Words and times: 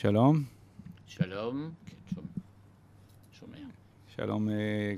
שלום. 0.00 0.42
שלום. 1.06 1.70
כן, 1.86 2.16
שומע. 3.32 3.58
שלום, 4.16 4.48
אה, 4.48 4.94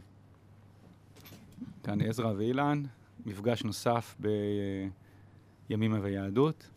כאן 1.85 2.01
עזרא 2.01 2.33
ואילן, 2.37 2.83
מפגש 3.27 3.63
נוסף 3.63 4.17
בימימה 5.69 6.01
ויהדות. 6.03 6.69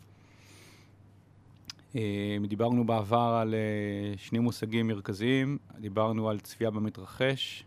אה, 1.96 2.36
דיברנו 2.48 2.86
בעבר 2.86 3.38
על 3.40 3.54
אה, 3.54 4.18
שני 4.18 4.38
מושגים 4.38 4.86
מרכזיים, 4.86 5.58
דיברנו 5.80 6.28
על 6.28 6.40
צפייה 6.40 6.70
במתרחש 6.70 7.64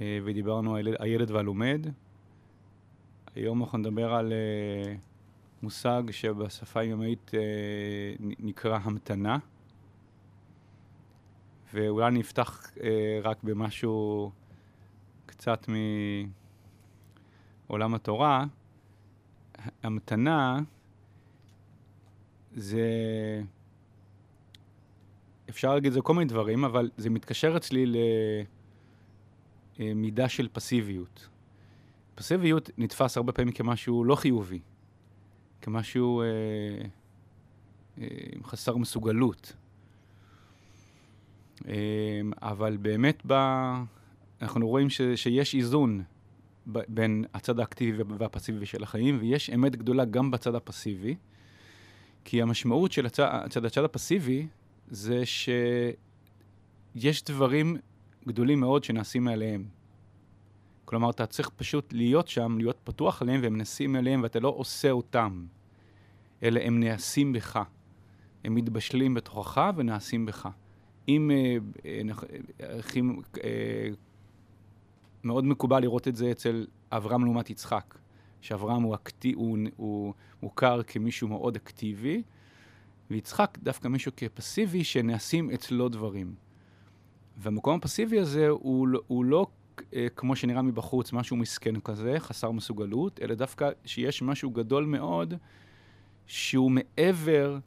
ודיברנו 0.00 0.76
על 0.76 0.88
הילד 0.98 1.30
והלומד. 1.30 1.86
היום 3.34 3.62
אנחנו 3.62 3.78
נדבר 3.78 4.14
על 4.14 4.32
מושג 5.62 6.02
שבשפה 6.10 6.80
הימאית 6.80 7.30
נקרא 8.20 8.78
המתנה. 8.82 9.38
ואולי 11.74 12.06
אני 12.06 12.20
אפתח 12.20 12.70
אה, 12.82 13.20
רק 13.22 13.42
במשהו 13.42 14.30
קצת 15.26 15.66
מעולם 17.68 17.94
התורה. 17.94 18.44
המתנה 19.82 20.58
זה... 22.54 22.82
אפשר 25.48 25.74
להגיד 25.74 25.86
את 25.86 25.92
זה 25.92 26.00
כל 26.00 26.14
מיני 26.14 26.24
דברים, 26.24 26.64
אבל 26.64 26.90
זה 26.96 27.10
מתקשר 27.10 27.56
אצלי 27.56 27.92
למידה 29.78 30.28
של 30.28 30.48
פסיביות. 30.52 31.28
פסיביות 32.14 32.70
נתפס 32.78 33.16
הרבה 33.16 33.32
פעמים 33.32 33.52
כמשהו 33.52 34.04
לא 34.04 34.14
חיובי, 34.14 34.60
כמשהו 35.62 36.20
אה, 36.20 36.26
אה, 37.98 38.06
חסר 38.44 38.76
מסוגלות. 38.76 39.52
אמ, 41.68 41.72
אבל 42.42 42.76
באמת 42.76 43.22
ב... 43.26 43.32
אנחנו 44.42 44.68
רואים 44.68 44.90
ש... 44.90 45.00
שיש 45.14 45.54
איזון 45.54 46.02
ב... 46.72 46.78
בין 46.88 47.24
הצד 47.34 47.60
האקטיבי 47.60 48.02
והפסיבי 48.18 48.66
של 48.66 48.82
החיים, 48.82 49.18
ויש 49.20 49.50
אמת 49.50 49.76
גדולה 49.76 50.04
גם 50.04 50.30
בצד 50.30 50.54
הפסיבי, 50.54 51.16
כי 52.24 52.42
המשמעות 52.42 52.92
של 52.92 53.06
הצד, 53.06 53.28
הצד, 53.32 53.64
הצד 53.64 53.84
הפסיבי 53.84 54.46
זה 54.90 55.26
שיש 55.26 57.24
דברים 57.24 57.76
גדולים 58.28 58.60
מאוד 58.60 58.84
שנעשים 58.84 59.24
מעליהם. 59.24 59.64
כלומר, 60.92 61.10
אתה 61.10 61.26
צריך 61.26 61.50
פשוט 61.56 61.92
להיות 61.92 62.28
שם, 62.28 62.58
להיות 62.58 62.78
פתוח 62.84 63.22
עליהם, 63.22 63.40
והם 63.42 63.56
נעשים 63.56 63.96
עליהם, 63.96 64.22
ואתה 64.22 64.40
לא 64.40 64.48
עושה 64.48 64.90
אותם, 64.90 65.46
אלא 66.42 66.60
הם 66.60 66.80
נעשים 66.80 67.32
בך. 67.32 67.60
הם 68.44 68.54
מתבשלים 68.54 69.14
בתוכך 69.14 69.70
ונעשים 69.76 70.26
בך. 70.26 70.48
אם 71.08 71.30
ערכים, 72.58 73.10
אה, 73.10 73.44
אה, 73.44 73.48
אה, 73.50 73.88
מאוד 75.24 75.44
מקובל 75.44 75.82
לראות 75.82 76.08
את 76.08 76.16
זה 76.16 76.30
אצל 76.30 76.66
אברהם 76.90 77.24
לעומת 77.24 77.50
יצחק, 77.50 77.98
שאברהם 78.40 78.82
הוא, 78.82 78.94
אקטי, 78.94 79.32
הוא, 79.32 79.58
הוא 79.76 80.14
מוכר 80.42 80.82
כמישהו 80.82 81.28
מאוד 81.28 81.56
אקטיבי, 81.56 82.22
ויצחק 83.10 83.58
דווקא 83.62 83.88
מישהו 83.88 84.12
כפסיבי 84.16 84.84
שנעשים 84.84 85.50
אצלו 85.50 85.88
דברים. 85.88 86.34
והמקום 87.36 87.76
הפסיבי 87.78 88.18
הזה 88.18 88.48
הוא, 88.48 88.88
לא, 88.88 89.00
הוא 89.06 89.24
לא 89.24 89.46
כמו 90.16 90.36
שנראה 90.36 90.62
מבחוץ, 90.62 91.12
משהו 91.12 91.36
מסכן 91.36 91.80
כזה, 91.80 92.14
חסר 92.18 92.50
מסוגלות, 92.50 93.20
אלא 93.22 93.34
דווקא 93.34 93.70
שיש 93.84 94.22
משהו 94.22 94.50
גדול 94.50 94.84
מאוד 94.84 95.34
שהוא 96.26 96.70
מעבר 96.70 97.58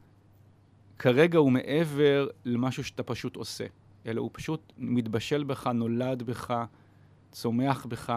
כרגע 0.99 1.37
הוא 1.37 1.51
מעבר 1.51 2.27
למשהו 2.45 2.83
שאתה 2.83 3.03
פשוט 3.03 3.35
עושה, 3.35 3.65
אלא 4.05 4.21
הוא 4.21 4.29
פשוט 4.33 4.73
מתבשל 4.77 5.43
בך, 5.43 5.67
נולד 5.67 6.23
בך, 6.23 6.63
צומח 7.31 7.85
בך. 7.85 8.13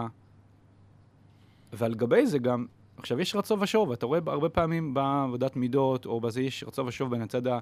ועל 1.73 1.93
גבי 1.93 2.27
זה 2.27 2.39
גם, 2.39 2.65
עכשיו 2.97 3.19
יש 3.19 3.35
רצו 3.35 3.59
ושוב, 3.59 3.91
אתה 3.91 4.05
רואה 4.05 4.19
הרבה 4.25 4.49
פעמים 4.49 4.93
בעבודת 4.93 5.55
מידות, 5.55 6.05
או 6.05 6.21
בזה 6.21 6.41
יש 6.41 6.63
רצו 6.63 6.85
ושוב 6.85 7.11
בין 7.11 7.21
הצד 7.21 7.47
ה... 7.47 7.59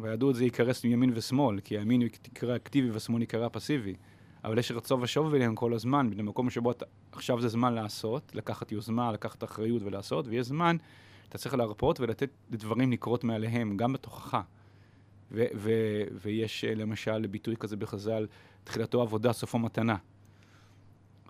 ביהדות 0.00 0.34
זה 0.34 0.44
ייקרא 0.44 0.72
ימין 0.84 1.10
ושמאל, 1.14 1.60
כי 1.60 1.78
הימין 1.78 2.02
יקרא 2.02 2.56
אקטיבי 2.56 2.90
והשמאל 2.90 3.22
יקרא 3.22 3.48
פסיבי. 3.52 3.94
אבל 4.44 4.58
יש 4.58 4.72
רצו 4.72 5.00
ושוב 5.00 5.30
ביניהם 5.30 5.54
כל 5.54 5.74
הזמן, 5.74 6.10
במקום 6.16 6.50
שבו 6.50 6.70
אתה, 6.70 6.84
עכשיו 7.12 7.40
זה 7.40 7.48
זמן 7.48 7.74
לעשות, 7.74 8.34
לקחת 8.34 8.72
יוזמה, 8.72 9.12
לקחת 9.12 9.44
אחריות 9.44 9.82
ולעשות, 9.82 10.26
ויש 10.28 10.46
זמן 10.46 10.76
אתה 11.28 11.38
צריך 11.38 11.54
להרפות 11.54 12.00
ולתת 12.00 12.30
לדברים 12.50 12.92
לקרות 12.92 13.24
מעליהם, 13.24 13.76
גם 13.76 13.92
בתוכך. 13.92 14.40
ו- 15.32 15.44
ו- 15.54 16.02
ויש 16.22 16.64
אה, 16.64 16.74
למשל 16.74 17.26
ביטוי 17.26 17.56
כזה 17.56 17.76
בחז"ל, 17.76 18.26
תחילתו 18.64 19.02
עבודה, 19.02 19.32
סופו 19.32 19.58
מתנה. 19.58 19.96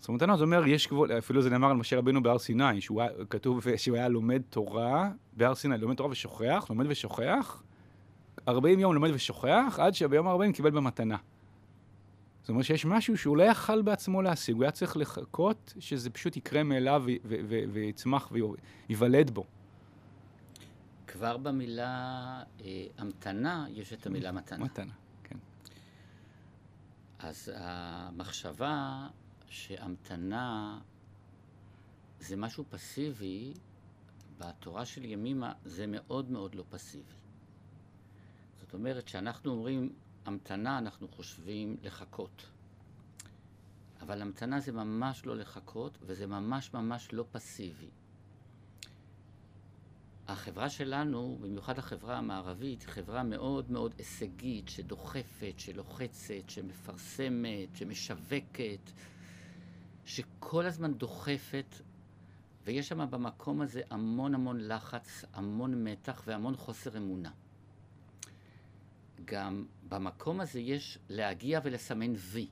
סופו 0.00 0.12
מתנה 0.12 0.36
זה 0.36 0.44
אומר, 0.44 0.66
יש 0.66 0.88
גבול, 0.88 1.18
אפילו 1.18 1.42
זה 1.42 1.50
נאמר 1.50 1.70
על 1.70 1.76
משה 1.76 1.98
רבינו 1.98 2.22
בהר 2.22 2.38
סיני, 2.38 2.80
שהוא 2.80 3.02
היה, 3.02 3.10
כתוב 3.30 3.60
שהוא 3.76 3.96
היה 3.96 4.08
לומד 4.08 4.42
תורה 4.50 5.10
בהר 5.32 5.54
סיני, 5.54 5.78
לומד 5.78 5.96
תורה 5.96 6.10
ושוכח, 6.10 6.66
לומד 6.70 6.86
ושוכח, 6.88 7.62
40 8.48 8.78
יום 8.78 8.94
לומד 8.94 9.10
ושוכח, 9.14 9.78
עד 9.78 9.94
שביום 9.94 10.28
ה-40 10.28 10.52
קיבל 10.52 10.70
במתנה. 10.70 11.16
זאת 12.40 12.48
אומרת 12.48 12.64
שיש 12.64 12.86
משהו 12.86 13.18
שהוא 13.18 13.36
לא 13.36 13.42
יכל 13.42 13.82
בעצמו 13.82 14.22
להשיג, 14.22 14.54
הוא 14.54 14.62
היה 14.62 14.70
צריך 14.70 14.96
לחכות 14.96 15.74
שזה 15.78 16.10
פשוט 16.10 16.36
יקרה 16.36 16.62
מאליו 16.62 17.04
ויצמח 17.72 18.32
וייוולד 18.88 19.30
בו. 19.30 19.44
כבר 21.06 21.36
במילה 21.36 22.42
אה, 22.60 22.84
המתנה 22.98 23.66
יש 23.70 23.92
את 23.92 24.06
המילה 24.06 24.32
מתנה. 24.32 24.64
מתנה, 24.64 24.92
כן. 25.24 25.36
אז 27.18 27.52
המחשבה 27.54 29.06
שהמתנה 29.48 30.78
זה 32.20 32.36
משהו 32.36 32.64
פסיבי, 32.70 33.52
בתורה 34.38 34.84
של 34.84 35.04
ימימה 35.04 35.52
זה 35.64 35.84
מאוד 35.86 36.30
מאוד 36.30 36.54
לא 36.54 36.64
פסיבי. 36.70 37.18
זאת 38.68 38.74
אומרת, 38.74 39.04
כשאנחנו 39.04 39.50
אומרים 39.50 39.92
המתנה, 40.24 40.78
אנחנו 40.78 41.08
חושבים 41.08 41.76
לחכות. 41.82 42.46
אבל 44.00 44.22
המתנה 44.22 44.60
זה 44.60 44.72
ממש 44.72 45.26
לא 45.26 45.36
לחכות, 45.36 45.98
וזה 46.02 46.26
ממש 46.26 46.74
ממש 46.74 47.08
לא 47.12 47.24
פסיבי. 47.32 47.88
החברה 50.26 50.70
שלנו, 50.70 51.38
במיוחד 51.40 51.78
החברה 51.78 52.18
המערבית, 52.18 52.80
היא 52.82 52.88
חברה 52.88 53.22
מאוד 53.22 53.70
מאוד 53.70 53.94
הישגית, 53.98 54.68
שדוחפת, 54.68 55.54
שלוחצת, 55.56 56.48
שמפרסמת, 56.48 57.76
שמשווקת, 57.76 58.90
שכל 60.04 60.66
הזמן 60.66 60.94
דוחפת, 60.94 61.74
ויש 62.64 62.88
שם 62.88 63.10
במקום 63.10 63.60
הזה 63.60 63.80
המון 63.90 64.34
המון 64.34 64.60
לחץ, 64.60 65.24
המון 65.32 65.84
מתח 65.84 66.22
והמון 66.26 66.56
חוסר 66.56 66.96
אמונה. 66.96 67.30
גם 69.24 69.66
במקום 69.88 70.40
הזה 70.40 70.60
יש 70.60 70.98
להגיע 71.08 71.60
ולסמן 71.64 72.12
וי. 72.16 72.48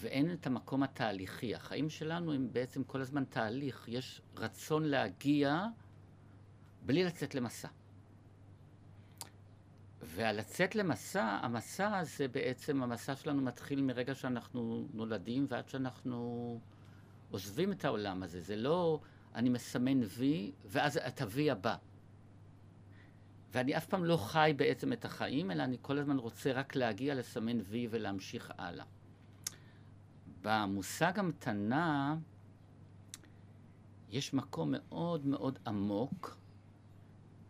ואין 0.00 0.32
את 0.32 0.46
המקום 0.46 0.82
התהליכי. 0.82 1.54
החיים 1.54 1.90
שלנו 1.90 2.32
הם 2.32 2.48
בעצם 2.52 2.84
כל 2.84 3.00
הזמן 3.00 3.24
תהליך. 3.24 3.88
יש 3.88 4.22
רצון 4.36 4.84
להגיע 4.84 5.64
בלי 6.86 7.04
לצאת 7.04 7.34
למסע. 7.34 7.68
ועל 10.02 10.36
לצאת 10.36 10.74
למסע, 10.74 11.24
המסע 11.24 11.98
הזה 11.98 12.28
בעצם, 12.28 12.82
המסע 12.82 13.16
שלנו 13.16 13.42
מתחיל 13.42 13.82
מרגע 13.82 14.14
שאנחנו 14.14 14.88
נולדים 14.94 15.46
ועד 15.48 15.68
שאנחנו 15.68 16.60
עוזבים 17.30 17.72
את 17.72 17.84
העולם 17.84 18.22
הזה. 18.22 18.40
זה 18.40 18.56
לא 18.56 19.00
אני 19.34 19.48
מסמן 19.48 20.00
וי 20.02 20.52
ואז 20.64 20.96
את 20.96 21.20
ה-V 21.20 21.52
הבא. 21.52 21.76
ואני 23.52 23.76
אף 23.76 23.86
פעם 23.86 24.04
לא 24.04 24.16
חי 24.16 24.52
בעצם 24.56 24.92
את 24.92 25.04
החיים, 25.04 25.50
אלא 25.50 25.62
אני 25.62 25.76
כל 25.82 25.98
הזמן 25.98 26.18
רוצה 26.18 26.52
רק 26.52 26.76
להגיע 26.76 27.14
לסמן 27.14 27.60
וי 27.68 27.88
ולהמשיך 27.90 28.52
הלאה. 28.58 28.84
במושג 30.42 31.18
המתנה 31.18 32.16
יש 34.10 34.34
מקום 34.34 34.68
מאוד 34.72 35.26
מאוד 35.26 35.58
עמוק 35.66 36.36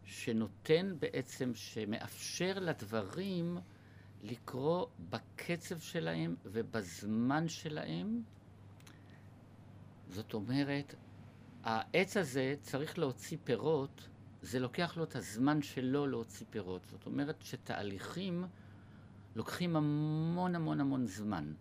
שנותן 0.05 0.95
בעצם, 0.99 1.55
שמאפשר 1.55 2.59
לדברים 2.59 3.59
לקרוא 4.23 4.87
בקצב 5.11 5.79
שלהם 5.79 6.37
ובזמן 6.45 7.49
שלהם. 7.49 8.23
זאת 10.11 10.35
אומרת, 10.35 10.95
העץ 11.65 12.17
הזה 12.17 12.55
צריך 12.63 12.99
להוציא 12.99 13.39
פירות, 13.45 14.09
זה 14.43 14.61
לוקח 14.61 14.97
לו 14.97 15.05
את 15.05 15.17
הזמן 15.17 15.63
שלו 15.63 16.07
להוציא 16.07 16.47
פירות. 16.51 16.83
זאת 16.91 17.07
אומרת 17.07 17.37
שתהליכים 17.43 18.45
לוקחים 19.37 19.77
המון 19.77 20.55
המון 20.55 20.81
המון 20.81 21.07
זמן. 21.07 21.53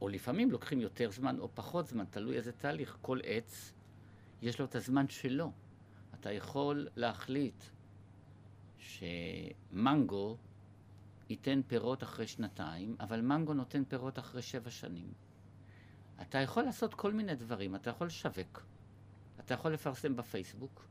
או 0.00 0.08
לפעמים 0.08 0.50
לוקחים 0.50 0.80
יותר 0.80 1.10
זמן 1.10 1.38
או 1.38 1.48
פחות 1.54 1.86
זמן, 1.86 2.04
תלוי 2.10 2.36
איזה 2.36 2.52
תהליך. 2.52 2.96
כל 3.02 3.18
עץ 3.24 3.72
יש 4.42 4.58
לו 4.58 4.64
את 4.64 4.74
הזמן 4.74 5.08
שלו. 5.08 5.52
אתה 6.14 6.32
יכול 6.32 6.88
להחליט 6.96 7.64
שמנגו 8.78 10.36
ייתן 11.30 11.60
פירות 11.66 12.02
אחרי 12.02 12.26
שנתיים, 12.26 12.96
אבל 13.00 13.20
מנגו 13.20 13.54
נותן 13.54 13.84
פירות 13.84 14.18
אחרי 14.18 14.42
שבע 14.42 14.70
שנים. 14.70 15.12
אתה 16.20 16.38
יכול 16.38 16.62
לעשות 16.62 16.94
כל 16.94 17.12
מיני 17.12 17.34
דברים, 17.34 17.74
אתה 17.74 17.90
יכול 17.90 18.06
לשווק, 18.06 18.62
אתה 19.40 19.54
יכול 19.54 19.72
לפרסם 19.72 20.16
בפייסבוק, 20.16 20.84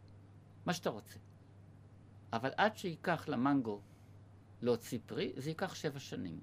מה 0.65 0.73
שאתה 0.73 0.89
רוצה. 0.89 1.19
אבל 2.33 2.49
עד 2.57 2.77
שייקח 2.77 3.27
למנגו 3.27 3.81
להוציא 4.61 4.99
פרי, 5.05 5.33
זה 5.37 5.49
ייקח 5.49 5.75
שבע 5.75 5.99
שנים. 5.99 6.39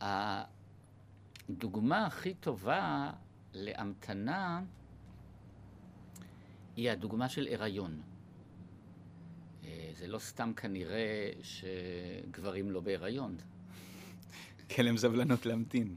הדוגמה 0.00 2.06
הכי 2.06 2.34
טובה 2.34 3.10
להמתנה 3.52 4.62
היא 6.76 6.90
הדוגמה 6.90 7.28
של 7.28 7.48
הריון. 7.52 8.02
אה, 9.64 9.90
זה 9.92 10.06
לא 10.06 10.18
סתם 10.18 10.52
כנראה 10.56 11.30
שגברים 11.42 12.70
לא 12.70 12.80
בהיריון. 12.80 13.36
כי 14.68 14.82
להם 14.82 14.96
סבלנות 14.96 15.46
להמתין. 15.46 15.96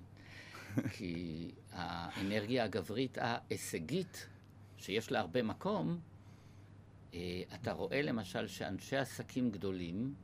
כי 0.92 1.51
האנרגיה 1.71 2.63
הגברית 2.63 3.18
ההישגית, 3.21 4.27
שיש 4.77 5.12
לה 5.12 5.19
הרבה 5.19 5.44
מקום, 5.44 6.00
אתה 7.54 7.72
רואה 7.72 8.02
למשל 8.02 8.48
שאנשי 8.48 8.98
עסקים 8.98 9.52
גדולים 9.52 10.16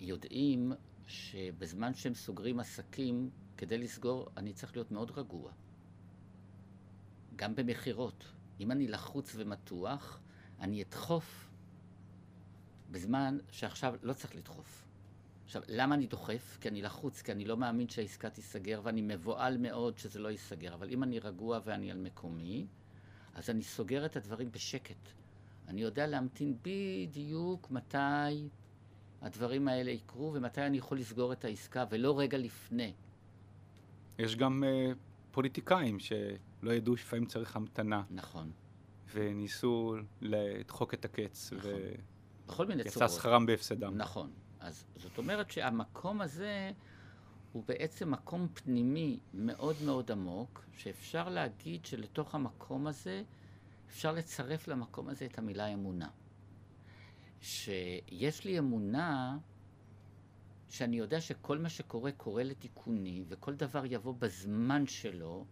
יודעים 0.00 0.72
שבזמן 1.06 1.94
שהם 1.94 2.14
סוגרים 2.14 2.60
עסקים, 2.60 3.30
כדי 3.56 3.78
לסגור, 3.78 4.28
אני 4.36 4.52
צריך 4.52 4.76
להיות 4.76 4.90
מאוד 4.90 5.10
רגוע. 5.10 5.52
גם 7.36 7.54
במכירות. 7.54 8.24
אם 8.60 8.72
אני 8.72 8.88
לחוץ 8.88 9.32
ומתוח, 9.36 10.20
אני 10.60 10.82
אדחוף 10.82 11.50
בזמן 12.90 13.38
שעכשיו 13.50 13.94
לא 14.02 14.12
צריך 14.12 14.36
לדחוף. 14.36 14.84
עכשיו, 15.44 15.62
למה 15.68 15.94
אני 15.94 16.06
דוחף? 16.06 16.58
כי 16.60 16.68
אני 16.68 16.82
לחוץ, 16.82 17.22
כי 17.22 17.32
אני 17.32 17.44
לא 17.44 17.56
מאמין 17.56 17.88
שהעסקה 17.88 18.30
תיסגר, 18.30 18.80
ואני 18.84 19.02
מבוהל 19.02 19.58
מאוד 19.58 19.98
שזה 19.98 20.18
לא 20.18 20.28
ייסגר. 20.28 20.74
אבל 20.74 20.90
אם 20.90 21.02
אני 21.02 21.18
רגוע 21.18 21.60
ואני 21.64 21.90
על 21.90 21.98
מקומי, 21.98 22.66
אז 23.34 23.50
אני 23.50 23.62
סוגר 23.62 24.06
את 24.06 24.16
הדברים 24.16 24.52
בשקט. 24.52 25.08
אני 25.68 25.80
יודע 25.82 26.06
להמתין 26.06 26.56
בדיוק 26.62 27.70
מתי 27.70 28.48
הדברים 29.22 29.68
האלה 29.68 29.90
יקרו, 29.90 30.32
ומתי 30.34 30.62
אני 30.62 30.78
יכול 30.78 30.98
לסגור 30.98 31.32
את 31.32 31.44
העסקה, 31.44 31.84
ולא 31.90 32.18
רגע 32.18 32.38
לפני. 32.38 32.92
יש 34.18 34.36
גם 34.36 34.64
uh, 34.64 34.96
פוליטיקאים 35.30 35.98
שלא 35.98 36.72
ידעו 36.72 36.96
שלפעמים 36.96 37.26
צריך 37.26 37.56
המתנה. 37.56 38.02
נכון. 38.10 38.50
וניסו 39.12 39.96
לדחוק 40.20 40.94
את 40.94 41.04
הקץ. 41.04 41.52
נכון. 41.52 41.70
בכל 42.46 42.66
מיני 42.66 42.84
צורות. 42.84 43.10
יצא 43.10 43.18
שכרם 43.18 43.46
בהפסדם. 43.46 43.96
נכון. 43.96 44.30
אז 44.60 44.84
זאת 44.96 45.18
אומרת 45.18 45.50
שהמקום 45.50 46.20
הזה 46.20 46.70
הוא 47.52 47.64
בעצם 47.66 48.10
מקום 48.10 48.48
פנימי 48.54 49.18
מאוד 49.34 49.76
מאוד 49.84 50.10
עמוק, 50.10 50.64
שאפשר 50.76 51.28
להגיד 51.28 51.84
שלתוך 51.86 52.34
המקום 52.34 52.86
הזה 52.86 53.22
אפשר 53.88 54.12
לצרף 54.12 54.68
למקום 54.68 55.08
הזה 55.08 55.24
את 55.24 55.38
המילה 55.38 55.66
אמונה. 55.66 56.08
שיש 57.40 58.44
לי 58.44 58.58
אמונה 58.58 59.38
שאני 60.68 60.96
יודע 60.96 61.20
שכל 61.20 61.58
מה 61.58 61.68
שקורה 61.68 62.12
קורה 62.12 62.44
לתיקוני, 62.44 63.24
וכל 63.28 63.54
דבר 63.54 63.82
יבוא 63.86 64.14
בזמן 64.18 64.86
שלו, 64.86 65.44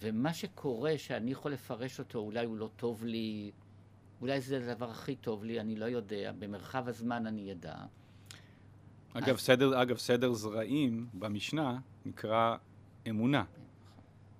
ומה 0.00 0.34
שקורה 0.34 0.98
שאני 0.98 1.30
יכול 1.30 1.52
לפרש 1.52 1.98
אותו, 1.98 2.18
אולי 2.18 2.44
הוא 2.44 2.56
לא 2.56 2.70
טוב 2.76 3.04
לי, 3.04 3.50
אולי 4.20 4.40
זה 4.40 4.72
הדבר 4.72 4.90
הכי 4.90 5.16
טוב 5.16 5.44
לי, 5.44 5.60
אני 5.60 5.76
לא 5.76 5.84
יודע, 5.84 6.32
במרחב 6.38 6.88
הזמן 6.88 7.26
אני 7.26 7.52
אדע. 7.52 7.76
אגב, 9.12 9.34
אז... 9.34 9.40
סדר, 9.40 9.82
אגב, 9.82 9.96
סדר 9.96 10.32
זרעים 10.32 11.08
במשנה 11.14 11.78
נקרא 12.06 12.56
אמונה. 13.08 13.44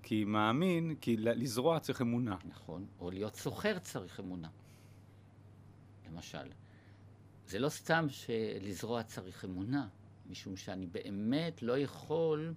כי 0.08 0.24
מאמין, 0.24 0.94
כי 1.00 1.16
לזרוע 1.16 1.80
צריך 1.80 2.02
אמונה. 2.02 2.36
נכון, 2.44 2.86
או 3.00 3.10
להיות 3.10 3.36
סוחר 3.36 3.78
צריך 3.78 4.20
אמונה. 4.20 4.48
למשל. 6.06 6.52
זה 7.46 7.58
לא 7.58 7.68
סתם 7.68 8.06
שלזרוע 8.08 9.02
צריך 9.02 9.44
אמונה, 9.44 9.88
משום 10.26 10.56
שאני 10.56 10.86
באמת 10.86 11.62
לא 11.62 11.78
יכול, 11.78 12.54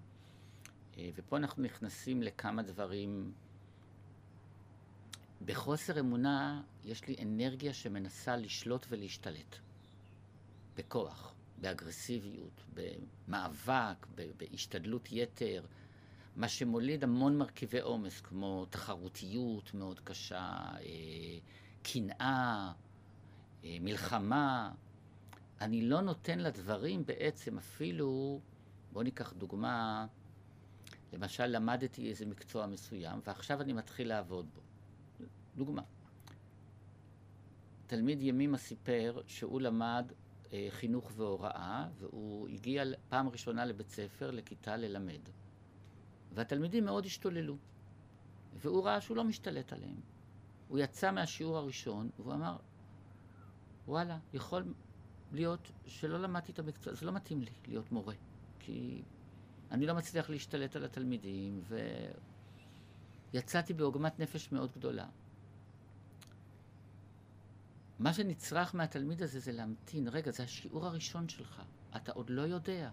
אה, 0.98 1.10
ופה 1.16 1.38
אנחנו 1.38 1.64
נכנסים 1.64 2.24
לכמה 2.24 2.64
דברים. 2.64 3.32
בחוסר 5.46 6.00
אמונה 6.00 6.62
יש 6.84 7.08
לי 7.08 7.16
אנרגיה 7.22 7.74
שמנסה 7.74 8.38
לשלוט 8.38 8.86
ולהשתלט. 8.90 9.56
בכוח, 10.76 11.34
באגרסיביות, 11.62 12.64
במאבק, 12.74 14.08
בהשתדלות 14.38 15.08
יתר, 15.12 15.66
מה 16.36 16.48
שמוליד 16.48 17.04
המון 17.04 17.38
מרכיבי 17.38 17.80
עומס, 17.80 18.22
כמו 18.22 18.66
תחרותיות 18.70 19.74
מאוד 19.74 20.00
קשה, 20.00 20.60
אה, 20.82 21.38
קנאה, 21.84 22.72
אה, 23.64 23.78
מלחמה. 23.82 24.72
אני 25.62 25.82
לא 25.82 26.02
נותן 26.02 26.40
לדברים 26.40 27.06
בעצם 27.06 27.58
אפילו, 27.58 28.40
בואו 28.92 29.04
ניקח 29.04 29.34
דוגמה, 29.34 30.06
למשל 31.14 31.46
למדתי 31.46 32.10
איזה 32.10 32.26
מקצוע 32.26 32.66
מסוים 32.66 33.20
ועכשיו 33.28 33.62
אני 33.62 33.74
מתחיל 33.74 34.08
לעבוד 34.08 34.46
בו. 34.54 34.62
דוגמה. 35.56 35.82
תלמיד 37.88 38.22
ימימה 38.22 38.58
סיפר 38.58 39.22
שהוא 39.28 39.62
למד 39.62 40.12
אה, 40.54 40.68
חינוך 40.70 41.12
והוראה 41.16 41.88
והוא 42.00 42.48
הגיע 42.48 42.84
פעם 43.10 43.30
ראשונה 43.30 43.66
לבית 43.66 43.90
ספר, 43.90 44.32
לכיתה 44.32 44.78
ללמד. 44.78 45.30
והתלמידים 46.34 46.86
מאוד 46.86 47.06
השתוללו, 47.06 47.58
והוא 48.62 48.84
ראה 48.84 49.02
שהוא 49.02 49.18
לא 49.18 49.24
משתלט 49.24 49.74
עליהם. 49.74 50.00
הוא 50.68 50.80
יצא 50.80 51.12
מהשיעור 51.12 51.58
הראשון 51.58 52.10
והוא 52.20 52.34
אמר, 52.34 52.58
וואלה, 53.88 54.18
יכול 54.34 54.74
להיות 55.32 55.72
שלא 55.86 56.22
למדתי 56.22 56.52
את 56.52 56.60
המקצוע, 56.60 56.94
זה 56.94 57.06
לא 57.06 57.12
מתאים 57.12 57.42
לי 57.42 57.52
להיות 57.68 57.92
מורה, 57.92 58.16
כי 58.60 59.02
אני 59.72 59.86
לא 59.86 59.94
מצליח 59.94 60.30
להשתלט 60.30 60.76
על 60.76 60.86
התלמידים, 60.86 61.62
ויצאתי 63.34 63.74
בעוגמת 63.74 64.20
נפש 64.20 64.52
מאוד 64.52 64.72
גדולה. 64.72 65.08
מה 68.00 68.14
שנצרך 68.14 68.76
מהתלמיד 68.76 69.24
הזה 69.24 69.40
זה 69.40 69.52
להמתין. 69.52 70.08
רגע, 70.08 70.32
זה 70.32 70.44
השיעור 70.44 70.86
הראשון 70.86 71.30
שלך, 71.30 71.62
אתה 71.96 72.12
עוד 72.12 72.30
לא 72.30 72.42
יודע. 72.42 72.92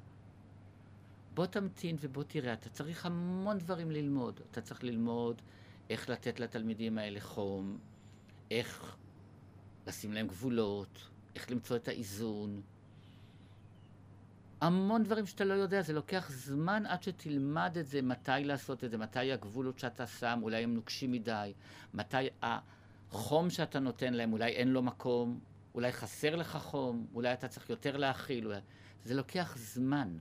בוא 1.37 1.47
תמתין 1.47 1.97
ובוא 2.01 2.23
תראה, 2.23 2.53
אתה 2.53 2.69
צריך 2.69 3.07
המון 3.07 3.59
דברים 3.59 3.91
ללמוד. 3.91 4.41
אתה 4.51 4.61
צריך 4.61 4.85
ללמוד 4.85 5.43
איך 5.91 6.09
לתת 6.09 6.41
לתלמידים 6.41 6.99
האלה 6.99 7.21
חום, 7.21 7.79
איך 8.51 8.97
לשים 9.87 10.13
להם 10.13 10.27
גבולות, 10.27 11.09
איך 11.35 11.51
למצוא 11.51 11.77
את 11.77 11.89
האיזון. 11.89 12.61
המון 14.61 15.03
דברים 15.03 15.27
שאתה 15.27 15.45
לא 15.45 15.55
יודע, 15.55 15.83
זה 15.83 15.93
לוקח 15.93 16.31
זמן 16.31 16.87
עד 16.87 17.03
שתלמד 17.03 17.77
את 17.81 17.87
זה, 17.87 18.03
מתי 18.03 18.31
לעשות 18.45 18.85
את 18.85 18.91
זה, 18.91 18.99
מתי 18.99 19.33
הגבולות 19.33 19.79
שאתה 19.79 20.07
שם, 20.07 20.41
אולי 20.43 20.65
הם 20.65 20.75
נוקשים 20.75 21.13
מדי, 21.13 21.53
מתי 21.95 22.29
החום 22.43 23.51
שאתה 23.51 23.79
נותן 23.79 24.15
להם, 24.15 24.33
אולי 24.33 24.53
אין 24.53 24.69
לו 24.69 24.83
מקום, 24.83 25.41
אולי 25.75 25.93
חסר 25.93 26.37
לך 26.37 26.57
חום, 26.57 27.07
אולי 27.15 27.33
אתה 27.33 27.49
צריך 27.49 27.71
יותר 27.71 27.97
להכיל, 27.97 28.47
אולי... 28.47 28.61
זה 29.05 29.15
לוקח 29.15 29.57
זמן. 29.59 30.19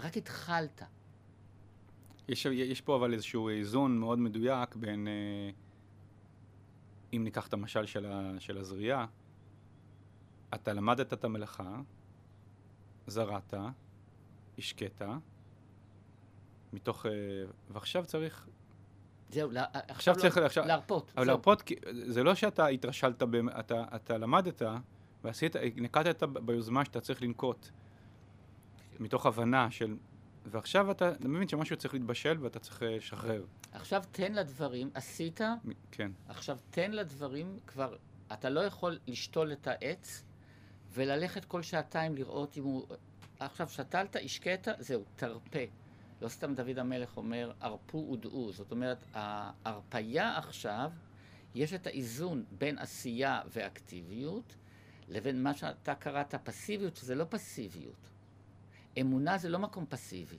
רק 0.00 0.16
התחלת. 0.16 0.82
יש, 2.28 2.46
יש 2.46 2.80
פה 2.80 2.96
אבל 2.96 3.14
איזשהו 3.14 3.48
איזון 3.48 3.98
מאוד 3.98 4.18
מדויק 4.18 4.74
בין... 4.74 5.08
אה... 5.08 5.50
אם 7.12 7.24
ניקח 7.24 7.48
את 7.48 7.52
המשל 7.52 7.86
של, 7.86 8.06
ה, 8.06 8.30
של 8.38 8.58
הזריעה, 8.58 9.06
אתה 10.54 10.72
למדת 10.72 11.12
את 11.12 11.24
המלאכה, 11.24 11.80
זרעת, 13.06 13.54
השקית, 14.58 15.00
מתוך... 16.72 17.06
אה, 17.06 17.10
ועכשיו 17.70 18.04
צריך... 18.04 18.48
זהו, 19.30 19.50
עכשיו 19.72 20.14
צריך 20.16 20.36
לא, 20.36 20.46
עכשיו, 20.46 20.64
להרפות. 20.66 21.12
אבל 21.16 21.24
זהו. 21.24 21.34
להרפות, 21.34 21.62
זה 22.06 22.22
לא 22.22 22.34
שאתה 22.34 22.66
התרשלת, 22.66 23.22
ב, 23.22 23.36
אתה, 23.48 23.84
אתה 23.94 24.18
למדת 24.18 24.62
ועשית, 25.24 25.56
נקטת 25.76 26.22
ביוזמה 26.22 26.84
שאתה 26.84 27.00
צריך 27.00 27.22
לנקוט, 27.22 27.70
מתוך 29.00 29.26
הבנה 29.26 29.70
של... 29.70 29.96
ועכשיו 30.46 30.90
אתה 30.90 31.12
מבין 31.20 31.48
שמשהו 31.48 31.76
צריך 31.76 31.94
להתבשל 31.94 32.36
ואתה 32.40 32.58
צריך 32.58 32.82
אה, 32.82 32.96
לשחרר. 32.96 33.44
עכשיו 33.72 34.02
תן 34.12 34.32
לדברים, 34.32 34.90
עשית, 34.94 35.40
כן. 35.90 36.10
עכשיו 36.28 36.58
תן 36.70 36.90
לדברים, 36.90 37.58
כבר, 37.66 37.96
אתה 38.32 38.50
לא 38.50 38.60
יכול 38.60 38.98
לשתול 39.06 39.52
את 39.52 39.66
העץ 39.66 40.24
וללכת 40.92 41.44
כל 41.44 41.62
שעתיים 41.62 42.14
לראות 42.14 42.58
אם 42.58 42.62
הוא... 42.62 42.86
עכשיו 43.38 43.68
שתלת, 43.68 44.16
השקעת, 44.16 44.68
זהו, 44.78 45.04
תרפה. 45.16 45.64
לא 46.22 46.28
סתם 46.28 46.54
דוד 46.54 46.78
המלך 46.78 47.16
אומר, 47.16 47.52
הרפו 47.60 48.10
ודעו. 48.12 48.52
זאת 48.52 48.70
אומרת, 48.70 49.04
ההרפייה 49.14 50.38
עכשיו 50.38 50.90
יש 51.54 51.74
את 51.74 51.86
האיזון 51.86 52.44
בין 52.58 52.78
עשייה 52.78 53.40
ואקטיביות, 53.52 54.56
לבין 55.08 55.42
מה 55.42 55.54
שאתה 55.54 55.94
קראת 55.94 56.34
פסיביות, 56.34 56.96
שזה 56.96 57.14
לא 57.14 57.24
פסיביות. 57.28 58.09
אמונה 59.00 59.38
זה 59.38 59.48
לא 59.48 59.58
מקום 59.58 59.86
פסיבי. 59.88 60.38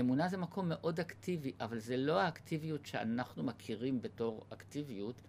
אמונה 0.00 0.28
זה 0.28 0.36
מקום 0.36 0.68
מאוד 0.68 1.00
אקטיבי, 1.00 1.52
אבל 1.60 1.78
זה 1.78 1.96
לא 1.96 2.20
האקטיביות 2.20 2.86
שאנחנו 2.86 3.42
מכירים 3.42 4.02
בתור 4.02 4.46
אקטיביות, 4.52 5.22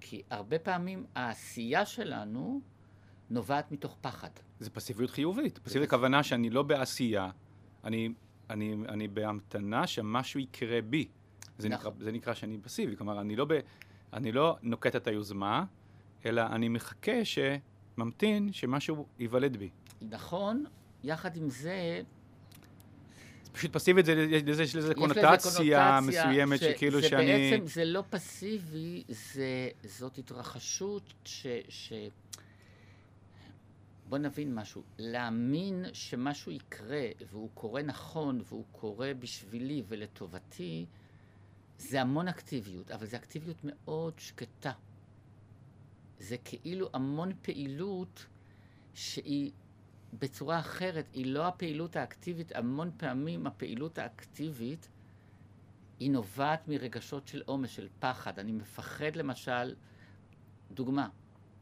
כי 0.00 0.22
הרבה 0.30 0.58
פעמים 0.58 1.06
העשייה 1.14 1.86
שלנו 1.86 2.60
נובעת 3.30 3.72
מתוך 3.72 3.96
פחד. 4.00 4.30
זה 4.60 4.70
פסיביות 4.70 5.10
חיובית. 5.10 5.58
פסיביות 5.58 5.88
הכוונה 5.88 6.22
שאני 6.22 6.50
לא 6.50 6.62
בעשייה, 6.62 7.30
אני, 7.84 8.08
אני, 8.50 8.76
אני 8.88 9.08
בהמתנה 9.08 9.86
שמשהו 9.86 10.40
יקרה 10.40 10.82
בי. 10.82 11.08
זה, 11.58 11.68
נכון. 11.68 11.92
נקרא, 11.92 12.04
זה 12.04 12.12
נקרא 12.12 12.34
שאני 12.34 12.58
פסיבי. 12.58 12.96
כלומר, 12.96 13.20
אני 13.20 13.36
לא, 13.36 13.44
ב, 13.44 13.52
אני 14.12 14.32
לא 14.32 14.56
נוקט 14.62 14.96
את 14.96 15.06
היוזמה, 15.06 15.64
אלא 16.26 16.42
אני 16.46 16.68
מחכה 16.68 17.24
שממתין 17.24 18.52
שמשהו 18.52 19.06
ייוולד 19.18 19.56
בי. 19.56 19.70
נכון, 20.02 20.64
יחד 21.04 21.36
עם 21.36 21.50
זה... 21.50 22.00
פשוט 23.52 23.72
פסיבית, 23.72 24.06
זה, 24.06 24.14
לזה, 24.46 24.62
יש 24.62 24.76
לזה 24.76 24.94
קונוטציה 24.94 26.00
מסוימת, 26.02 26.60
ש, 26.60 26.64
שכאילו 26.64 27.00
זה 27.00 27.08
שאני... 27.08 27.26
בעצם, 27.26 27.66
זה 27.66 27.84
לא 27.84 28.04
פסיבי, 28.10 29.04
זה, 29.08 29.68
זאת 29.84 30.18
התרחשות 30.18 31.14
ש... 31.24 31.46
ש... 31.68 31.92
בוא 34.08 34.18
נבין 34.18 34.54
משהו. 34.54 34.82
להאמין 34.98 35.84
שמשהו 35.92 36.52
יקרה, 36.52 37.06
והוא 37.30 37.50
קורה 37.54 37.82
נכון, 37.82 38.40
והוא 38.48 38.64
קורה 38.72 39.14
בשבילי 39.14 39.82
ולטובתי, 39.88 40.86
זה 41.78 42.00
המון 42.00 42.28
אקטיביות, 42.28 42.90
אבל 42.90 43.06
זו 43.06 43.16
אקטיביות 43.16 43.56
מאוד 43.64 44.14
שקטה. 44.18 44.72
זה 46.18 46.36
כאילו 46.44 46.88
המון 46.92 47.32
פעילות 47.42 48.26
שהיא 48.94 49.50
בצורה 50.12 50.58
אחרת, 50.58 51.06
היא 51.12 51.26
לא 51.26 51.46
הפעילות 51.46 51.96
האקטיבית, 51.96 52.56
המון 52.56 52.90
פעמים 52.96 53.46
הפעילות 53.46 53.98
האקטיבית 53.98 54.88
היא 56.00 56.10
נובעת 56.10 56.68
מרגשות 56.68 57.28
של 57.28 57.42
עומס, 57.46 57.70
של 57.70 57.88
פחד. 58.00 58.38
אני 58.38 58.52
מפחד 58.52 59.16
למשל, 59.16 59.74
דוגמה. 60.70 61.08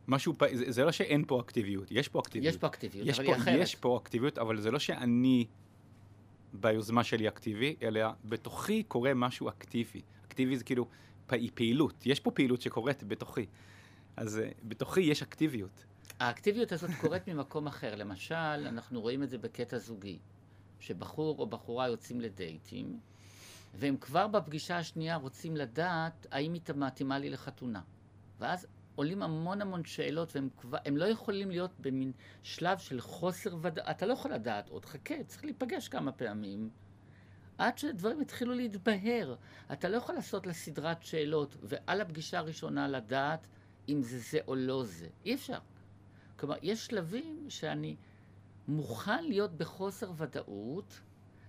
משהו, 0.08 0.34
זה, 0.52 0.72
זה 0.72 0.84
לא 0.84 0.92
שאין 0.92 1.24
פה 1.26 1.40
אקטיביות, 1.40 1.88
יש 1.90 2.08
פה 2.08 2.20
אקטיביות. 2.20 2.54
יש 2.54 2.60
פה 2.60 2.66
אקטיביות, 2.66 3.06
יש 3.06 3.18
אבל 3.18 3.26
פה, 3.26 3.34
היא 3.34 3.42
אחרת. 3.42 3.60
יש 3.60 3.74
פה 3.74 3.98
אקטיביות, 4.02 4.38
אבל 4.38 4.60
זה 4.60 4.70
לא 4.70 4.78
שאני 4.78 5.46
ביוזמה 6.52 7.04
שלי 7.04 7.28
אקטיבי, 7.28 7.76
אלא 7.82 8.00
בתוכי 8.24 8.82
קורה 8.82 9.14
משהו 9.14 9.48
אקטיבי. 9.48 10.02
אקטיבי 10.26 10.56
זה 10.56 10.64
כאילו 10.64 10.88
פעילות, 11.54 12.06
יש 12.06 12.20
פה 12.20 12.30
פעילות 12.30 12.62
שקורית 12.62 13.04
בתוכי. 13.04 13.46
אז 14.16 14.40
uh, 14.44 14.54
בתוכי 14.64 15.00
יש 15.00 15.22
אקטיביות. 15.22 15.84
האקטיביות 16.20 16.72
הזאת 16.72 16.90
קורית 17.00 17.28
ממקום 17.28 17.66
אחר. 17.66 17.94
למשל, 17.94 18.34
אנחנו 18.34 19.00
רואים 19.00 19.22
את 19.22 19.30
זה 19.30 19.38
בקטע 19.38 19.78
זוגי, 19.78 20.18
שבחור 20.80 21.38
או 21.38 21.46
בחורה 21.46 21.88
יוצאים 21.88 22.20
לדייטים, 22.20 23.00
והם 23.74 23.96
כבר 23.96 24.26
בפגישה 24.26 24.78
השנייה 24.78 25.16
רוצים 25.16 25.56
לדעת 25.56 26.26
האם 26.30 26.52
היא 26.52 26.62
מתאימה 26.74 27.18
לי 27.18 27.30
לחתונה. 27.30 27.80
ואז 28.40 28.66
עולים 28.94 29.22
המון 29.22 29.62
המון 29.62 29.84
שאלות, 29.84 30.36
והם 30.36 30.48
כבר, 30.56 30.78
הם 30.84 30.96
לא 30.96 31.04
יכולים 31.04 31.50
להיות 31.50 31.70
במין 31.80 32.12
שלב 32.42 32.78
של 32.78 33.00
חוסר 33.00 33.56
ודאות. 33.62 33.88
אתה 33.90 34.06
לא 34.06 34.12
יכול 34.12 34.32
לדעת 34.32 34.68
עוד, 34.68 34.84
חכה, 34.84 35.14
צריך 35.26 35.44
להיפגש 35.44 35.88
כמה 35.88 36.12
פעמים. 36.12 36.70
עד 37.58 37.78
שדברים 37.78 38.20
התחילו 38.20 38.54
להתבהר. 38.54 39.34
אתה 39.72 39.88
לא 39.88 39.96
יכול 39.96 40.14
לעשות 40.14 40.46
לה 40.46 40.52
סדרת 40.52 41.02
שאלות, 41.02 41.56
ועל 41.62 42.00
הפגישה 42.00 42.38
הראשונה 42.38 42.88
לדעת 42.88 43.46
אם 43.88 44.02
זה 44.02 44.18
זה 44.18 44.38
או 44.46 44.54
לא 44.54 44.84
זה. 44.84 45.08
אי 45.24 45.34
אפשר. 45.34 45.58
כלומר, 46.36 46.56
יש 46.62 46.86
שלבים 46.86 47.46
שאני 47.48 47.96
מוכן 48.68 49.24
להיות 49.24 49.52
בחוסר 49.52 50.12
ודאות, 50.16 51.00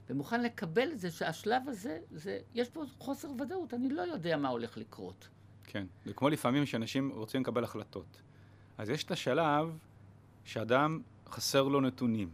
ומוכן 0.09 0.43
לקבל 0.43 0.91
את 0.91 0.99
זה 0.99 1.11
שהשלב 1.11 1.61
הזה, 1.67 1.99
זה, 2.11 2.39
יש 2.53 2.69
פה 2.69 2.83
חוסר 2.97 3.31
ודאות, 3.31 3.73
אני 3.73 3.89
לא 3.89 4.01
יודע 4.01 4.37
מה 4.37 4.49
הולך 4.49 4.77
לקרות. 4.77 5.27
כן, 5.63 5.85
זה 6.05 6.13
כמו 6.13 6.29
לפעמים 6.29 6.65
שאנשים 6.65 7.11
רוצים 7.15 7.41
לקבל 7.41 7.63
החלטות. 7.63 8.21
אז 8.77 8.89
יש 8.89 9.03
את 9.03 9.11
השלב 9.11 9.77
שאדם 10.43 11.01
חסר 11.29 11.63
לו 11.63 11.81
נתונים. 11.81 12.29